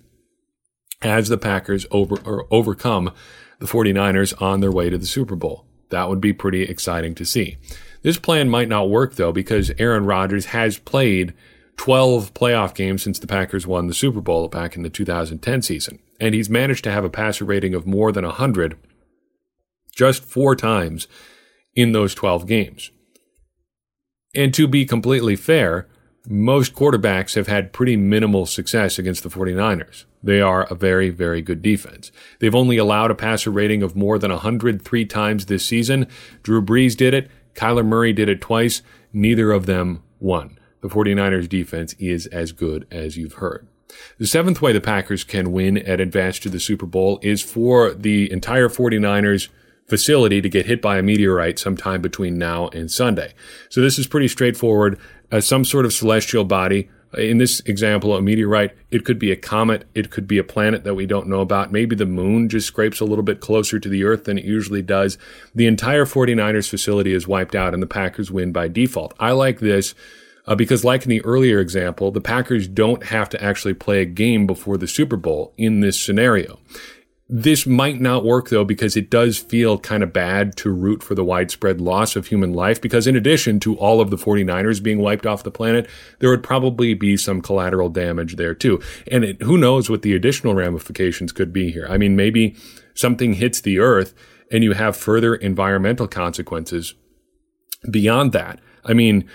as 1.03 1.29
the 1.29 1.39
Packers 1.39 1.87
over, 1.91 2.45
overcome 2.51 3.13
the 3.59 3.67
49ers 3.67 4.41
on 4.41 4.61
their 4.61 4.73
way 4.73 4.91
to 4.91 4.99
the 4.99 5.07
Super 5.07 5.37
Bowl. 5.37 5.67
That 5.91 6.09
would 6.09 6.21
be 6.21 6.33
pretty 6.33 6.63
exciting 6.63 7.15
to 7.17 7.25
see. 7.25 7.57
This 8.03 8.19
plan 8.19 8.49
might 8.49 8.69
not 8.69 8.91
work 8.91 9.17
though 9.17 9.33
because 9.33 9.73
Aaron 9.79 10.07
Rodgers 10.07 10.47
has 10.47 10.79
played 10.79 11.35
12 11.77 12.35
playoff 12.35 12.75
games 12.75 13.03
since 13.03 13.19
the 13.19 13.27
Packers 13.27 13.67
won 13.67 13.87
the 13.87 13.95
Super 13.95 14.21
Bowl 14.21 14.49
back 14.49 14.77
in 14.77 14.83
the 14.83 14.91
2010 14.91 15.63
season. 15.63 15.99
And 16.21 16.35
he's 16.35 16.51
managed 16.51 16.85
to 16.85 16.91
have 16.91 17.05
a 17.05 17.11
passer 17.11 17.45
rating 17.45 17.75
of 17.75 17.87
more 17.87 18.13
than 18.13 18.25
100 18.25 18.77
just 19.99 20.25
four 20.25 20.55
times 20.55 21.09
in 21.75 21.91
those 21.91 22.15
12 22.15 22.47
games. 22.47 22.93
And 24.33 24.55
to 24.55 24.69
be 24.69 24.87
completely 24.87 25.35
fair, 25.35 25.89
most 26.29 26.75
quarterbacks 26.75 27.35
have 27.35 27.49
had 27.49 27.73
pretty 27.73 27.97
minimal 27.97 28.47
success 28.47 28.99
against 28.99 29.25
the 29.25 29.29
49ers. 29.29 30.05
They 30.23 30.41
are 30.41 30.65
a 30.65 30.77
very, 30.77 31.11
very 31.11 31.43
good 31.43 31.63
defense. 31.63 32.13
They've 32.39 32.55
only 32.55 32.77
allowed 32.77 33.11
a 33.11 33.17
passer 33.17 33.51
rating 33.51 33.83
of 33.83 33.97
more 33.97 34.19
than 34.19 34.31
103 34.31 35.05
times 35.07 35.47
this 35.47 35.67
season. 35.67 36.07
Drew 36.45 36.63
Brees 36.63 36.97
did 36.97 37.13
it. 37.13 37.29
Kyler 37.55 37.85
Murray 37.85 38.13
did 38.13 38.29
it 38.29 38.41
twice. 38.41 38.83
Neither 39.13 39.51
of 39.51 39.67
them 39.67 40.05
won. 40.21 40.59
The 40.81 40.89
49ers 40.89 41.49
defense 41.49 41.95
is 41.99 42.27
as 42.27 42.53
good 42.53 42.87
as 42.93 43.17
you've 43.17 43.35
heard. 43.35 43.67
The 44.19 44.27
seventh 44.27 44.63
way 44.63 44.73
the 44.73 44.81
Packers 44.81 45.25
can 45.25 45.51
win 45.51 45.77
and 45.77 46.01
advance 46.01 46.39
to 46.41 46.49
the 46.49 46.61
Super 46.61 46.87
Bowl 46.87 47.19
is 47.23 47.43
for 47.43 47.95
the 47.95 48.31
entire 48.31 48.69
49ers 48.69 49.49
facility 49.89 50.41
to 50.41 50.49
get 50.49 50.67
hit 50.67 50.83
by 50.83 50.99
a 50.99 51.03
meteorite 51.03 51.59
sometime 51.59 52.03
between 52.03 52.39
now 52.39 52.69
and 52.69 52.91
Sunday. 52.91 53.33
So 53.69 53.81
this 53.81 53.99
is 53.99 54.07
pretty 54.07 54.29
straightforward. 54.29 54.99
Uh, 55.33 55.41
some 55.41 55.65
sort 55.65 55.85
of 55.85 55.93
celestial 55.93 56.45
body 56.45 56.89
in 57.17 57.39
this 57.39 57.61
example, 57.61 58.15
a 58.15 58.21
meteorite, 58.23 58.77
it 58.91 59.05
could 59.05 59.19
be 59.19 59.33
a 59.33 59.37
comet, 59.37 59.87
it 59.95 60.11
could 60.11 60.29
be 60.29 60.39
a 60.39 60.45
planet 60.45 60.85
that 60.85 60.95
we 60.95 61.07
don't 61.07 61.27
know 61.27 61.41
about. 61.41 61.73
Maybe 61.73 61.97
the 61.97 62.07
moon 62.07 62.49
just 62.49 62.67
scrapes 62.67 63.01
a 63.01 63.05
little 63.05 63.23
bit 63.23 63.41
closer 63.41 63.79
to 63.79 63.89
the 63.89 64.05
Earth 64.05 64.25
than 64.25 64.39
it 64.39 64.45
usually 64.45 64.83
does. 64.83 65.17
The 65.55 65.67
entire 65.67 66.05
49ers 66.05 66.69
facility 66.69 67.13
is 67.13 67.27
wiped 67.27 67.55
out 67.55 67.73
and 67.73 67.83
the 67.83 67.87
Packers 67.87 68.31
win 68.31 68.53
by 68.53 68.69
default. 68.69 69.15
I 69.19 69.33
like 69.33 69.61
this 69.61 69.95
uh, 70.47 70.55
because, 70.55 70.85
like 70.85 71.05
in 71.05 71.11
the 71.11 71.25
earlier 71.25 71.61
example, 71.61 72.11
the 72.11 72.21
Packers 72.21 72.69
don't 72.69 73.05
have 73.05 73.31
to 73.31 73.43
actually 73.43 73.75
play 73.75 74.03
a 74.03 74.07
game 74.07 74.47
before 74.47 74.77
the 74.77 74.89
Super 74.89 75.17
Bowl 75.17 75.55
in 75.57 75.81
this 75.81 75.99
scenario. 75.99 76.59
This 77.31 77.67
might 77.67 78.01
not 78.01 78.25
work 78.25 78.49
though, 78.49 78.65
because 78.65 78.97
it 78.97 79.11
does 79.11 79.37
feel 79.37 79.79
kind 79.79 80.03
of 80.03 80.15
bad 80.15 80.57
to 80.59 80.71
root 80.71 81.03
for 81.03 81.15
the 81.15 81.25
widespread 81.25 81.79
loss 81.79 82.17
of 82.17 82.29
human 82.29 82.55
life. 82.55 82.81
Because 82.81 83.07
in 83.07 83.17
addition 83.17 83.61
to 83.61 83.77
all 83.77 84.01
of 84.01 84.11
the 84.11 84.17
49ers 84.17 84.83
being 84.83 84.99
wiped 84.99 85.27
off 85.27 85.43
the 85.43 85.51
planet, 85.51 85.89
there 86.21 86.31
would 86.31 86.43
probably 86.43 86.95
be 86.95 87.19
some 87.19 87.43
collateral 87.43 87.91
damage 87.91 88.37
there 88.37 88.55
too. 88.55 88.81
And 89.13 89.25
it, 89.25 89.43
who 89.43 89.59
knows 89.59 89.91
what 89.91 90.01
the 90.03 90.15
additional 90.15 90.55
ramifications 90.55 91.33
could 91.33 91.53
be 91.53 91.71
here. 91.71 91.87
I 91.91 91.99
mean, 91.99 92.17
maybe 92.17 92.57
something 92.95 93.35
hits 93.35 93.61
the 93.61 93.79
earth 93.79 94.15
and 94.51 94.65
you 94.65 94.73
have 94.73 94.97
further 94.97 95.35
environmental 95.35 96.09
consequences 96.09 96.95
beyond 97.91 98.33
that. 98.33 98.59
I 98.85 98.95
mean, 98.95 99.29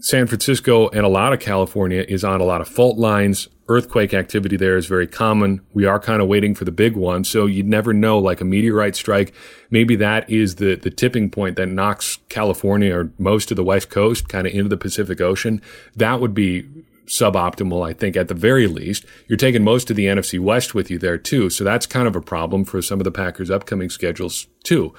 San 0.00 0.26
Francisco 0.26 0.88
and 0.90 1.04
a 1.04 1.08
lot 1.08 1.32
of 1.32 1.40
California 1.40 2.04
is 2.08 2.24
on 2.24 2.40
a 2.40 2.44
lot 2.44 2.60
of 2.60 2.68
fault 2.68 2.98
lines. 2.98 3.48
Earthquake 3.70 4.12
activity 4.12 4.56
there 4.56 4.76
is 4.76 4.86
very 4.86 5.06
common. 5.06 5.60
We 5.72 5.86
are 5.86 6.00
kind 6.00 6.20
of 6.20 6.26
waiting 6.26 6.56
for 6.56 6.64
the 6.64 6.72
big 6.72 6.96
one. 6.96 7.22
So 7.22 7.46
you'd 7.46 7.68
never 7.68 7.92
know, 7.92 8.18
like 8.18 8.40
a 8.40 8.44
meteorite 8.44 8.96
strike. 8.96 9.32
Maybe 9.70 9.94
that 9.94 10.28
is 10.28 10.56
the, 10.56 10.74
the 10.74 10.90
tipping 10.90 11.30
point 11.30 11.54
that 11.54 11.68
knocks 11.68 12.18
California 12.28 12.92
or 12.92 13.12
most 13.16 13.52
of 13.52 13.56
the 13.56 13.62
West 13.62 13.88
Coast 13.88 14.28
kind 14.28 14.48
of 14.48 14.52
into 14.52 14.68
the 14.68 14.76
Pacific 14.76 15.20
Ocean. 15.20 15.62
That 15.94 16.20
would 16.20 16.34
be 16.34 16.66
suboptimal, 17.10 17.86
I 17.86 17.92
think, 17.92 18.16
at 18.16 18.28
the 18.28 18.34
very 18.34 18.68
least. 18.68 19.04
You're 19.26 19.36
taking 19.36 19.64
most 19.64 19.90
of 19.90 19.96
the 19.96 20.06
NFC 20.06 20.38
West 20.38 20.74
with 20.74 20.90
you 20.90 20.98
there 20.98 21.18
too. 21.18 21.50
So 21.50 21.64
that's 21.64 21.84
kind 21.84 22.06
of 22.06 22.14
a 22.14 22.20
problem 22.20 22.64
for 22.64 22.80
some 22.80 23.00
of 23.00 23.04
the 23.04 23.10
Packers' 23.10 23.50
upcoming 23.50 23.90
schedules 23.90 24.46
too. 24.62 24.94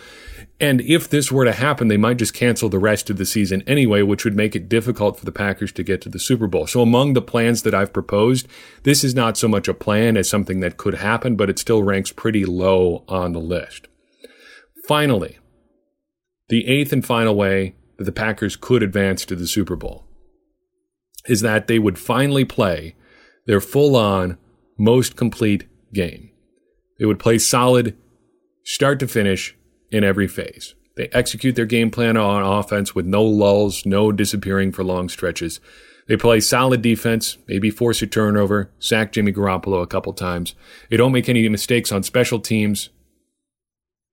And 0.60 0.82
if 0.82 1.10
this 1.10 1.32
were 1.32 1.46
to 1.46 1.54
happen, 1.54 1.88
they 1.88 1.98
might 1.98 2.18
just 2.18 2.34
cancel 2.34 2.68
the 2.68 2.78
rest 2.78 3.10
of 3.10 3.18
the 3.18 3.26
season 3.26 3.64
anyway, 3.66 4.02
which 4.02 4.26
would 4.26 4.36
make 4.36 4.56
it 4.56 4.68
difficult 4.68 5.18
for 5.18 5.26
the 5.26 5.32
Packers 5.32 5.72
to 5.72 5.84
get 5.84 6.02
to 6.02 6.10
the 6.10 6.20
Super 6.20 6.48
Bowl. 6.48 6.68
So 6.68 6.82
among 6.82 7.14
the 7.14 7.22
plans 7.22 7.64
that 7.64 7.74
I've 7.74 7.94
proposed, 7.94 8.46
this 8.84 9.04
is 9.04 9.16
not 9.16 9.38
so 9.38 9.48
much 9.48 9.70
a 9.70 9.74
plan 9.74 10.18
as 10.18 10.30
something 10.30 10.60
that 10.60 10.78
could 10.78 10.96
happen, 10.96 11.38
but 11.38 11.50
it 11.50 11.60
still 11.60 11.82
ranks 11.82 12.12
pretty 12.12 12.46
low 12.46 13.06
on 13.08 13.32
the 13.32 13.40
list. 13.40 13.88
Finally, 14.86 15.40
the 16.50 16.68
eighth 16.68 16.92
and 16.92 17.06
final 17.06 17.36
way 17.36 17.76
that 17.98 18.04
the 18.04 18.12
Packers 18.12 18.58
could 18.58 18.84
advance 18.84 19.24
to 19.26 19.36
the 19.38 19.48
Super 19.48 19.78
Bowl 19.78 20.06
is 21.28 21.42
that 21.42 21.68
they 21.68 21.80
would 21.80 22.00
finally 22.00 22.46
play 22.46 22.96
their 23.46 23.62
full 23.62 23.96
on, 23.96 24.38
most 24.78 25.16
complete 25.16 25.68
game. 25.94 26.32
They 27.00 27.06
would 27.06 27.20
play 27.20 27.38
solid, 27.38 27.98
start 28.64 29.00
to 29.00 29.08
finish, 29.08 29.56
in 29.92 30.04
every 30.04 30.28
phase. 30.28 30.74
They 30.96 31.10
execute 31.14 31.56
their 31.56 31.66
game 31.66 31.92
plan 31.92 32.18
on 32.18 32.44
offense 32.44 32.96
with 32.96 33.06
no 33.06 33.24
lulls, 33.24 33.86
no 33.86 34.12
disappearing 34.12 34.72
for 34.72 34.84
long 34.84 35.10
stretches. 35.10 35.60
They 36.08 36.18
play 36.18 36.40
solid 36.40 36.82
defense, 36.82 37.38
maybe 37.48 37.70
force 37.70 38.02
a 38.02 38.08
turnover, 38.08 38.72
sack 38.80 39.12
Jimmy 39.12 39.32
Garoppolo 39.32 39.82
a 39.82 39.88
couple 39.88 40.14
times. 40.14 40.56
They 40.90 40.98
don't 40.98 41.12
make 41.12 41.30
any 41.30 41.48
mistakes 41.48 41.92
on 41.92 42.04
special 42.04 42.40
teams. 42.40 42.90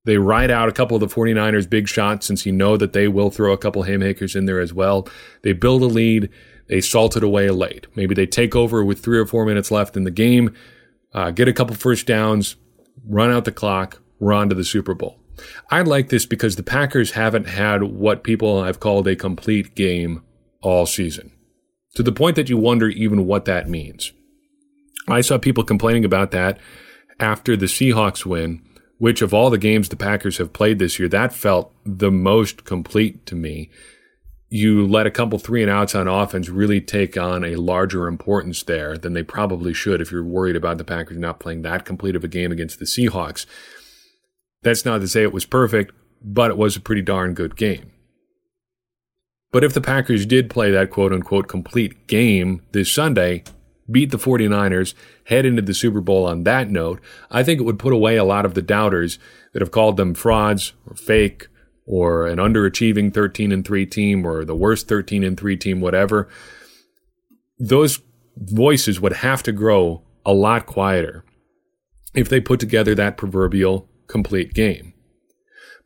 They 0.05 0.19
ride 0.19 0.51
out 0.51 0.69
a 0.69 0.73
couple 0.73 0.97
of 0.97 1.01
the 1.01 1.15
49ers' 1.15 1.69
big 1.69 1.89
shots 1.89 2.27
since 2.27 2.47
you 2.47 2.53
know 2.53 2.77
that 2.77 2.93
they 2.93 3.09
will 3.09 3.31
throw 3.31 3.53
a 3.53 3.59
couple 3.59 3.83
haymakers 3.83 4.37
in 4.37 4.47
there 4.47 4.61
as 4.61 4.73
well. 4.73 5.09
They 5.43 5.53
build 5.53 5.83
a 5.83 5.87
lead. 5.87 6.31
They 6.69 6.81
salt 6.81 7.17
it 7.17 7.23
away 7.23 7.51
late. 7.51 7.87
Maybe 7.95 8.15
they 8.15 8.27
take 8.27 8.55
over 8.55 8.85
with 8.85 9.01
three 9.01 9.19
or 9.19 9.27
four 9.27 9.45
minutes 9.47 9.71
left 9.71 9.97
in 9.97 10.05
the 10.05 10.11
game, 10.11 10.55
uh, 11.15 11.31
get 11.31 11.49
a 11.49 11.53
couple 11.53 11.75
first 11.75 12.07
downs, 12.07 12.57
run 13.07 13.31
out 13.31 13.45
the 13.45 13.53
clock, 13.53 14.01
we're 14.19 14.33
on 14.33 14.49
to 14.49 14.55
the 14.55 14.65
Super 14.65 14.95
Bowl. 14.95 15.19
I 15.71 15.83
like 15.83 16.09
this 16.09 16.27
because 16.27 16.57
the 16.57 16.63
Packers 16.63 17.13
haven't 17.13 17.49
had 17.49 17.83
what 17.85 18.25
people 18.25 18.65
have 18.65 18.81
called 18.81 19.07
a 19.07 19.17
complete 19.17 19.75
game 19.75 20.23
all 20.61 20.85
season, 20.85 21.33
to 21.95 22.03
the 22.03 22.13
point 22.13 22.37
that 22.37 22.49
you 22.49 22.59
wonder 22.59 22.89
even 22.89 23.25
what 23.27 23.45
that 23.45 23.69
means. 23.69 24.13
I 25.07 25.21
saw 25.21 25.39
people 25.39 25.65
complaining 25.65 26.05
about 26.05 26.33
that 26.33 26.59
after 27.21 27.57
the 27.57 27.67
Seahawks 27.67 28.27
win, 28.27 28.63
which 28.99 29.23
of 29.23 29.33
all 29.33 29.49
the 29.49 29.59
games 29.59 29.89
the 29.89 29.97
Packers 29.97 30.39
have 30.39 30.53
played 30.53 30.79
this 30.79 30.99
year, 30.99 31.09
that 31.09 31.33
felt 31.33 31.73
the 31.87 32.11
most 32.11 32.65
complete 32.65 33.25
to 33.27 33.37
me. 33.37 33.71
You 34.51 34.87
let 34.87 35.07
a 35.07 35.11
couple 35.11 35.39
three 35.39 35.63
and 35.63 35.71
outs 35.71 35.95
on 35.95 36.09
offense 36.09 36.49
really 36.49 36.81
take 36.81 37.19
on 37.19 37.45
a 37.45 37.57
larger 37.57 38.07
importance 38.07 38.63
there 38.63 38.97
than 38.97 39.13
they 39.13 39.23
probably 39.23 39.75
should 39.75 40.01
if 40.01 40.11
you're 40.11 40.25
worried 40.25 40.57
about 40.57 40.79
the 40.79 40.85
Packers 40.85 41.19
not 41.19 41.39
playing 41.39 41.63
that 41.63 41.85
complete 41.85 42.17
of 42.17 42.25
a 42.25 42.29
game 42.29 42.51
against 42.51 42.79
the 42.79 42.87
Seahawks. 42.87 43.45
That's 44.63 44.87
not 44.87 45.01
to 45.03 45.09
say 45.09 45.23
it 45.23 45.35
was 45.35 45.45
perfect, 45.45 45.93
but 46.23 46.51
it 46.51 46.57
was 46.57 46.77
a 46.77 46.81
pretty 46.81 47.03
darn 47.03 47.35
good 47.35 47.57
game. 47.57 47.93
But 49.51 49.65
if 49.65 49.75
the 49.75 49.81
Packers 49.81 50.27
did 50.27 50.51
play 50.51 50.71
that 50.71 50.91
quote 50.91 51.13
unquote 51.13 51.49
complete 51.49 52.07
game 52.07 52.63
this 52.73 52.91
Sunday, 52.91 53.45
beat 53.91 54.11
the 54.11 54.19
49ers, 54.19 54.95
head 55.25 55.47
into 55.47 55.63
the 55.63 55.75
Super 55.75 56.01
Bowl 56.01 56.27
on 56.27 56.45
that 56.45 56.71
note, 56.71 57.01
I 57.31 57.43
think 57.43 57.61
it 57.61 57.65
would 57.65 57.79
put 57.79 57.93
away 57.93 58.17
a 58.17 58.25
lot 58.25 58.45
of 58.45 58.55
the 58.55 58.63
doubters 58.63 59.19
that 59.53 59.63
have 59.63 59.71
called 59.71 59.97
them 59.97 60.15
frauds 60.15 60.73
or 60.87 60.95
fake 60.95 61.49
or 61.89 62.27
an 62.27 62.37
underachieving 62.37 63.13
13 63.13 63.51
and 63.51 63.67
3 63.67 63.87
team 63.87 64.27
or 64.27 64.45
the 64.45 64.55
worst 64.55 64.87
13 64.89 65.25
and 65.25 65.41
3 65.41 65.57
team, 65.57 65.81
whatever. 65.81 66.29
Those 67.59 68.01
voices 68.37 69.01
would 69.01 69.15
have 69.15 69.43
to 69.45 69.53
grow 69.53 70.03
a 70.27 70.35
lot 70.35 70.67
quieter 70.67 71.25
if 72.15 72.29
they 72.29 72.41
put 72.41 72.61
together 72.61 72.95
that 72.95 73.17
proverbial 73.17 73.89
complete 74.07 74.53
game. 74.53 74.93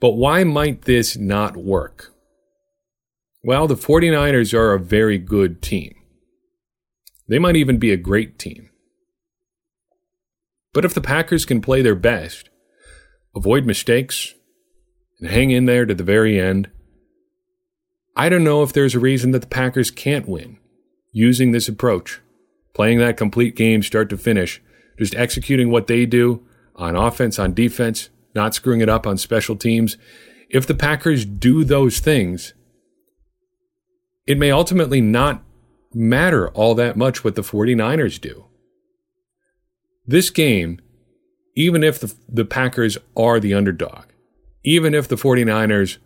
But 0.00 0.12
why 0.12 0.42
might 0.42 0.82
this 0.82 1.16
not 1.16 1.56
work? 1.56 2.12
Well, 3.44 3.68
the 3.68 3.76
49ers 3.76 4.52
are 4.52 4.72
a 4.72 4.80
very 4.80 5.18
good 5.18 5.62
team. 5.62 5.94
They 7.28 7.38
might 7.38 7.56
even 7.56 7.78
be 7.78 7.92
a 7.92 7.96
great 7.96 8.40
team. 8.40 8.70
But 10.72 10.84
if 10.84 10.94
the 10.94 11.00
Packers 11.00 11.44
can 11.44 11.60
play 11.60 11.80
their 11.80 11.94
best, 11.94 12.50
avoid 13.36 13.64
mistakes, 13.64 14.34
and 15.22 15.30
hang 15.30 15.52
in 15.52 15.66
there 15.66 15.86
to 15.86 15.94
the 15.94 16.02
very 16.02 16.38
end, 16.38 16.68
I 18.16 18.28
don't 18.28 18.44
know 18.44 18.62
if 18.62 18.72
there's 18.72 18.96
a 18.96 19.00
reason 19.00 19.30
that 19.30 19.38
the 19.40 19.46
Packers 19.46 19.90
can't 19.90 20.28
win 20.28 20.58
using 21.12 21.52
this 21.52 21.68
approach, 21.68 22.20
playing 22.74 22.98
that 22.98 23.16
complete 23.16 23.54
game 23.54 23.82
start 23.82 24.10
to 24.10 24.18
finish, 24.18 24.60
just 24.98 25.14
executing 25.14 25.70
what 25.70 25.86
they 25.86 26.06
do 26.06 26.44
on 26.74 26.96
offense, 26.96 27.38
on 27.38 27.54
defense, 27.54 28.10
not 28.34 28.54
screwing 28.54 28.80
it 28.80 28.88
up 28.88 29.06
on 29.06 29.16
special 29.16 29.54
teams. 29.54 29.96
If 30.50 30.66
the 30.66 30.74
Packers 30.74 31.24
do 31.24 31.62
those 31.62 32.00
things, 32.00 32.52
it 34.26 34.38
may 34.38 34.50
ultimately 34.50 35.00
not 35.00 35.42
matter 35.94 36.48
all 36.48 36.74
that 36.74 36.96
much 36.96 37.22
what 37.22 37.36
the 37.36 37.42
49ers 37.42 38.20
do. 38.20 38.46
This 40.04 40.30
game, 40.30 40.80
even 41.54 41.84
if 41.84 42.00
the, 42.00 42.12
the 42.28 42.44
Packers 42.44 42.98
are 43.16 43.38
the 43.38 43.54
underdog, 43.54 44.06
even 44.64 44.94
if 44.94 45.08
the 45.08 45.16
49ers 45.16 45.98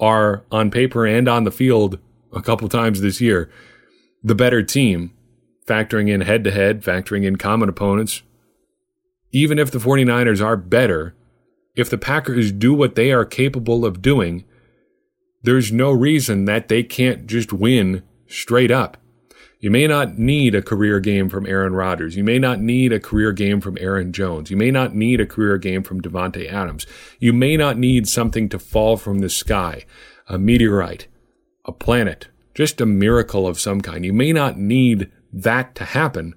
are 0.00 0.44
on 0.50 0.70
paper 0.70 1.06
and 1.06 1.28
on 1.28 1.44
the 1.44 1.50
field 1.50 1.98
a 2.32 2.42
couple 2.42 2.68
times 2.68 3.00
this 3.00 3.20
year, 3.20 3.50
the 4.22 4.34
better 4.34 4.62
team, 4.62 5.12
factoring 5.66 6.08
in 6.10 6.22
head 6.22 6.44
to 6.44 6.50
head, 6.50 6.82
factoring 6.82 7.24
in 7.24 7.36
common 7.36 7.68
opponents, 7.68 8.22
even 9.32 9.58
if 9.58 9.70
the 9.70 9.78
49ers 9.78 10.44
are 10.44 10.56
better, 10.56 11.14
if 11.74 11.90
the 11.90 11.98
Packers 11.98 12.52
do 12.52 12.72
what 12.72 12.94
they 12.94 13.12
are 13.12 13.24
capable 13.24 13.84
of 13.84 14.00
doing, 14.00 14.44
there's 15.42 15.72
no 15.72 15.90
reason 15.90 16.44
that 16.44 16.68
they 16.68 16.82
can't 16.82 17.26
just 17.26 17.52
win 17.52 18.02
straight 18.26 18.70
up. 18.70 18.96
You 19.64 19.70
may 19.70 19.86
not 19.86 20.18
need 20.18 20.54
a 20.54 20.60
career 20.60 21.00
game 21.00 21.30
from 21.30 21.46
Aaron 21.46 21.72
Rodgers. 21.72 22.18
You 22.18 22.22
may 22.22 22.38
not 22.38 22.60
need 22.60 22.92
a 22.92 23.00
career 23.00 23.32
game 23.32 23.62
from 23.62 23.78
Aaron 23.80 24.12
Jones. 24.12 24.50
You 24.50 24.58
may 24.58 24.70
not 24.70 24.94
need 24.94 25.22
a 25.22 25.26
career 25.26 25.56
game 25.56 25.82
from 25.82 26.02
Davante 26.02 26.52
Adams. 26.52 26.86
You 27.18 27.32
may 27.32 27.56
not 27.56 27.78
need 27.78 28.06
something 28.06 28.50
to 28.50 28.58
fall 28.58 28.98
from 28.98 29.20
the 29.20 29.30
sky, 29.30 29.86
a 30.28 30.38
meteorite, 30.38 31.08
a 31.64 31.72
planet, 31.72 32.28
just 32.52 32.78
a 32.78 32.84
miracle 32.84 33.46
of 33.46 33.58
some 33.58 33.80
kind. 33.80 34.04
You 34.04 34.12
may 34.12 34.34
not 34.34 34.58
need 34.58 35.10
that 35.32 35.74
to 35.76 35.84
happen 35.86 36.34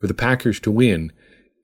for 0.00 0.06
the 0.06 0.14
Packers 0.14 0.58
to 0.60 0.70
win 0.70 1.12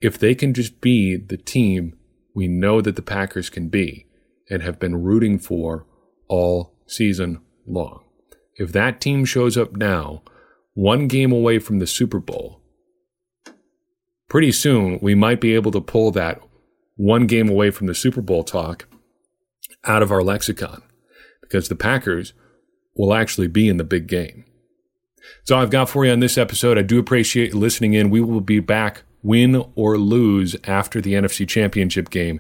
if 0.03 0.19
they 0.19 0.35
can 0.35 0.53
just 0.53 0.83
be 0.83 1.17
the 1.17 1.39
team 1.39 1.97
we 2.35 2.47
know 2.47 2.83
that 2.83 2.95
the 2.95 3.01
Packers 3.01 3.49
can 3.49 3.71
be 3.71 4.05
and 4.51 4.63
have 4.63 4.79
been 4.79 5.03
rooting 5.03 5.39
for 5.39 5.87
all 6.29 6.75
season 6.87 7.41
long. 7.67 8.05
If 8.57 8.71
that 8.73 9.01
team 9.01 9.25
shows 9.25 9.57
up 9.57 9.75
now, 9.77 10.21
one 10.77 11.09
game 11.09 11.33
away 11.33 11.59
from 11.59 11.79
the 11.79 11.87
Super 11.87 12.21
Bowl, 12.21 12.61
pretty 14.29 14.53
soon 14.53 14.99
we 15.01 15.15
might 15.15 15.41
be 15.41 15.55
able 15.55 15.71
to 15.73 15.81
pull 15.81 16.11
that 16.11 16.39
one 16.97 17.27
game 17.27 17.49
away 17.49 17.71
from 17.71 17.87
the 17.87 17.95
Super 17.95 18.21
Bowl 18.21 18.45
talk 18.45 18.87
out 19.85 20.03
of 20.03 20.13
our 20.13 20.23
lexicon 20.23 20.83
because 21.41 21.71
the 21.71 21.75
Packers 21.75 22.35
will 22.95 23.15
actually 23.15 23.49
be 23.49 23.71
in 23.71 23.79
the 23.79 23.85
big 23.85 24.07
game. 24.07 24.45
So 25.45 25.57
I've 25.57 25.71
got 25.71 25.89
for 25.89 26.05
you 26.05 26.13
on 26.13 26.21
this 26.21 26.37
episode. 26.37 26.77
I 26.77 26.83
do 26.83 26.99
appreciate 26.99 27.55
you 27.55 27.59
listening 27.59 27.95
in. 27.95 28.11
We 28.11 28.21
will 28.21 28.43
be 28.43 28.61
back 28.61 29.03
win 29.23 29.65
or 29.77 29.97
lose 29.97 30.57
after 30.65 31.01
the 31.01 31.15
NFC 31.15 31.49
Championship 31.49 32.11
game. 32.11 32.39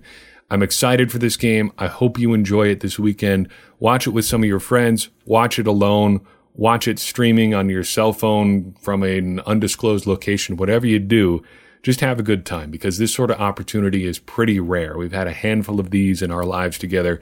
I'm 0.50 0.62
excited 0.62 1.10
for 1.10 1.16
this 1.16 1.38
game. 1.38 1.72
I 1.78 1.86
hope 1.86 2.18
you 2.18 2.34
enjoy 2.34 2.68
it 2.68 2.80
this 2.80 2.98
weekend. 2.98 3.48
Watch 3.78 4.06
it 4.06 4.10
with 4.10 4.26
some 4.26 4.42
of 4.42 4.48
your 4.48 4.60
friends. 4.60 5.08
Watch 5.24 5.58
it 5.58 5.66
alone. 5.66 6.20
Watch 6.58 6.88
it 6.88 6.98
streaming 6.98 7.52
on 7.52 7.68
your 7.68 7.84
cell 7.84 8.14
phone 8.14 8.74
from 8.80 9.02
an 9.02 9.40
undisclosed 9.40 10.06
location. 10.06 10.56
Whatever 10.56 10.86
you 10.86 10.98
do, 10.98 11.42
just 11.82 12.00
have 12.00 12.18
a 12.18 12.22
good 12.22 12.46
time 12.46 12.70
because 12.70 12.96
this 12.96 13.12
sort 13.12 13.30
of 13.30 13.38
opportunity 13.38 14.06
is 14.06 14.18
pretty 14.18 14.58
rare. 14.58 14.96
We've 14.96 15.12
had 15.12 15.26
a 15.26 15.32
handful 15.32 15.78
of 15.78 15.90
these 15.90 16.22
in 16.22 16.30
our 16.30 16.44
lives 16.44 16.78
together 16.78 17.20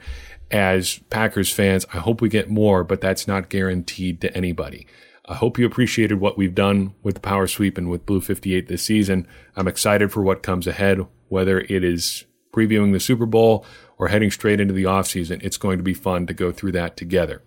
as 0.51 0.99
Packers 1.09 1.51
fans. 1.51 1.85
I 1.93 1.97
hope 1.97 2.21
we 2.21 2.29
get 2.29 2.49
more, 2.49 2.85
but 2.85 3.01
that's 3.01 3.27
not 3.27 3.49
guaranteed 3.49 4.21
to 4.21 4.35
anybody. 4.35 4.87
I 5.25 5.33
hope 5.33 5.59
you 5.59 5.65
appreciated 5.65 6.21
what 6.21 6.37
we've 6.37 6.55
done 6.55 6.93
with 7.03 7.15
the 7.15 7.21
Power 7.21 7.45
Sweep 7.45 7.77
and 7.77 7.89
with 7.89 8.05
Blue 8.05 8.21
58 8.21 8.69
this 8.69 8.83
season. 8.83 9.27
I'm 9.57 9.67
excited 9.67 10.13
for 10.13 10.21
what 10.21 10.43
comes 10.43 10.65
ahead, 10.65 11.05
whether 11.27 11.59
it 11.59 11.83
is 11.83 12.23
previewing 12.53 12.93
the 12.93 13.01
Super 13.01 13.25
Bowl 13.25 13.65
or 13.97 14.07
heading 14.07 14.31
straight 14.31 14.61
into 14.61 14.73
the 14.73 14.85
offseason. 14.85 15.43
It's 15.43 15.57
going 15.57 15.77
to 15.77 15.83
be 15.83 15.93
fun 15.93 16.25
to 16.27 16.33
go 16.33 16.53
through 16.53 16.71
that 16.71 16.95
together. 16.95 17.41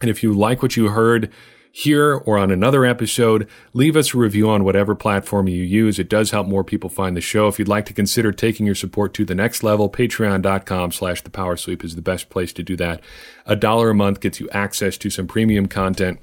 And 0.00 0.10
if 0.10 0.22
you 0.22 0.32
like 0.32 0.62
what 0.62 0.76
you 0.76 0.88
heard 0.88 1.30
here 1.76 2.14
or 2.14 2.38
on 2.38 2.52
another 2.52 2.84
episode, 2.84 3.48
leave 3.72 3.96
us 3.96 4.14
a 4.14 4.18
review 4.18 4.48
on 4.48 4.62
whatever 4.62 4.94
platform 4.94 5.48
you 5.48 5.62
use. 5.62 5.98
It 5.98 6.08
does 6.08 6.30
help 6.30 6.46
more 6.46 6.62
people 6.62 6.88
find 6.88 7.16
the 7.16 7.20
show. 7.20 7.48
If 7.48 7.58
you'd 7.58 7.66
like 7.66 7.84
to 7.86 7.92
consider 7.92 8.30
taking 8.30 8.64
your 8.64 8.76
support 8.76 9.12
to 9.14 9.24
the 9.24 9.34
next 9.34 9.64
level, 9.64 9.90
patreon.com 9.90 10.92
slash 10.92 11.22
the 11.22 11.30
power 11.30 11.56
sweep 11.56 11.82
is 11.82 11.96
the 11.96 12.02
best 12.02 12.30
place 12.30 12.52
to 12.52 12.62
do 12.62 12.76
that. 12.76 13.00
A 13.44 13.56
dollar 13.56 13.90
a 13.90 13.94
month 13.94 14.20
gets 14.20 14.38
you 14.38 14.48
access 14.50 14.96
to 14.98 15.10
some 15.10 15.26
premium 15.26 15.66
content 15.66 16.20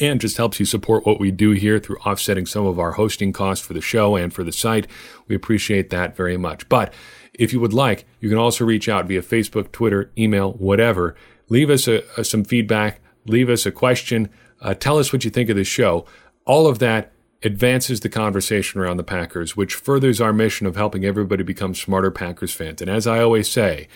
and 0.00 0.22
just 0.22 0.38
helps 0.38 0.58
you 0.58 0.64
support 0.64 1.04
what 1.04 1.20
we 1.20 1.30
do 1.30 1.50
here 1.50 1.78
through 1.78 1.98
offsetting 1.98 2.46
some 2.46 2.64
of 2.64 2.78
our 2.78 2.92
hosting 2.92 3.30
costs 3.32 3.66
for 3.66 3.74
the 3.74 3.82
show 3.82 4.16
and 4.16 4.32
for 4.32 4.42
the 4.42 4.52
site. 4.52 4.86
We 5.28 5.36
appreciate 5.36 5.90
that 5.90 6.16
very 6.16 6.38
much. 6.38 6.66
But 6.70 6.94
if 7.34 7.52
you 7.52 7.60
would 7.60 7.74
like, 7.74 8.06
you 8.20 8.30
can 8.30 8.38
also 8.38 8.64
reach 8.64 8.88
out 8.88 9.06
via 9.06 9.20
Facebook, 9.20 9.70
Twitter, 9.70 10.10
email, 10.16 10.52
whatever. 10.52 11.14
Leave 11.52 11.68
us 11.68 11.86
a, 11.86 12.02
a, 12.16 12.24
some 12.24 12.44
feedback, 12.44 12.98
leave 13.26 13.50
us 13.50 13.66
a 13.66 13.70
question, 13.70 14.30
uh, 14.62 14.72
tell 14.72 14.98
us 14.98 15.12
what 15.12 15.22
you 15.22 15.30
think 15.30 15.50
of 15.50 15.56
the 15.56 15.64
show. 15.64 16.06
All 16.46 16.66
of 16.66 16.78
that 16.78 17.12
advances 17.42 18.00
the 18.00 18.08
conversation 18.08 18.80
around 18.80 18.96
the 18.96 19.04
Packers, 19.04 19.54
which 19.54 19.74
furthers 19.74 20.18
our 20.18 20.32
mission 20.32 20.66
of 20.66 20.76
helping 20.76 21.04
everybody 21.04 21.42
become 21.42 21.74
smarter 21.74 22.10
Packers 22.10 22.54
fans. 22.54 22.80
And 22.80 22.90
as 22.90 23.06
I 23.06 23.20
always 23.20 23.50
say, 23.50 23.86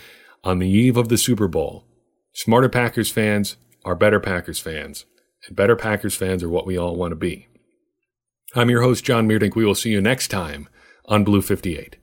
on 0.45 0.59
the 0.59 0.69
eve 0.69 0.99
of 0.99 1.09
the 1.09 1.17
Super 1.17 1.49
Bowl, 1.49 1.87
smarter 2.35 2.69
Packers 2.69 3.11
fans 3.11 3.57
are 3.87 3.95
better 3.95 4.21
Packers 4.21 4.59
fans 4.59 5.07
and 5.47 5.57
better 5.57 5.77
Packers 5.77 6.15
fans 6.15 6.43
are 6.43 6.51
what 6.51 6.67
we 6.67 6.77
all 6.77 6.95
want 6.95 7.13
to 7.13 7.17
be. 7.17 7.47
I'm 8.55 8.69
your 8.69 8.83
host, 8.83 9.03
John 9.03 9.27
Meerdink. 9.27 9.57
We 9.57 9.65
will 9.65 9.75
see 9.75 9.93
you 9.93 10.03
next 10.03 10.29
time 10.29 10.69
on 11.07 11.25
Blue 11.25 11.41
58. 11.41 11.97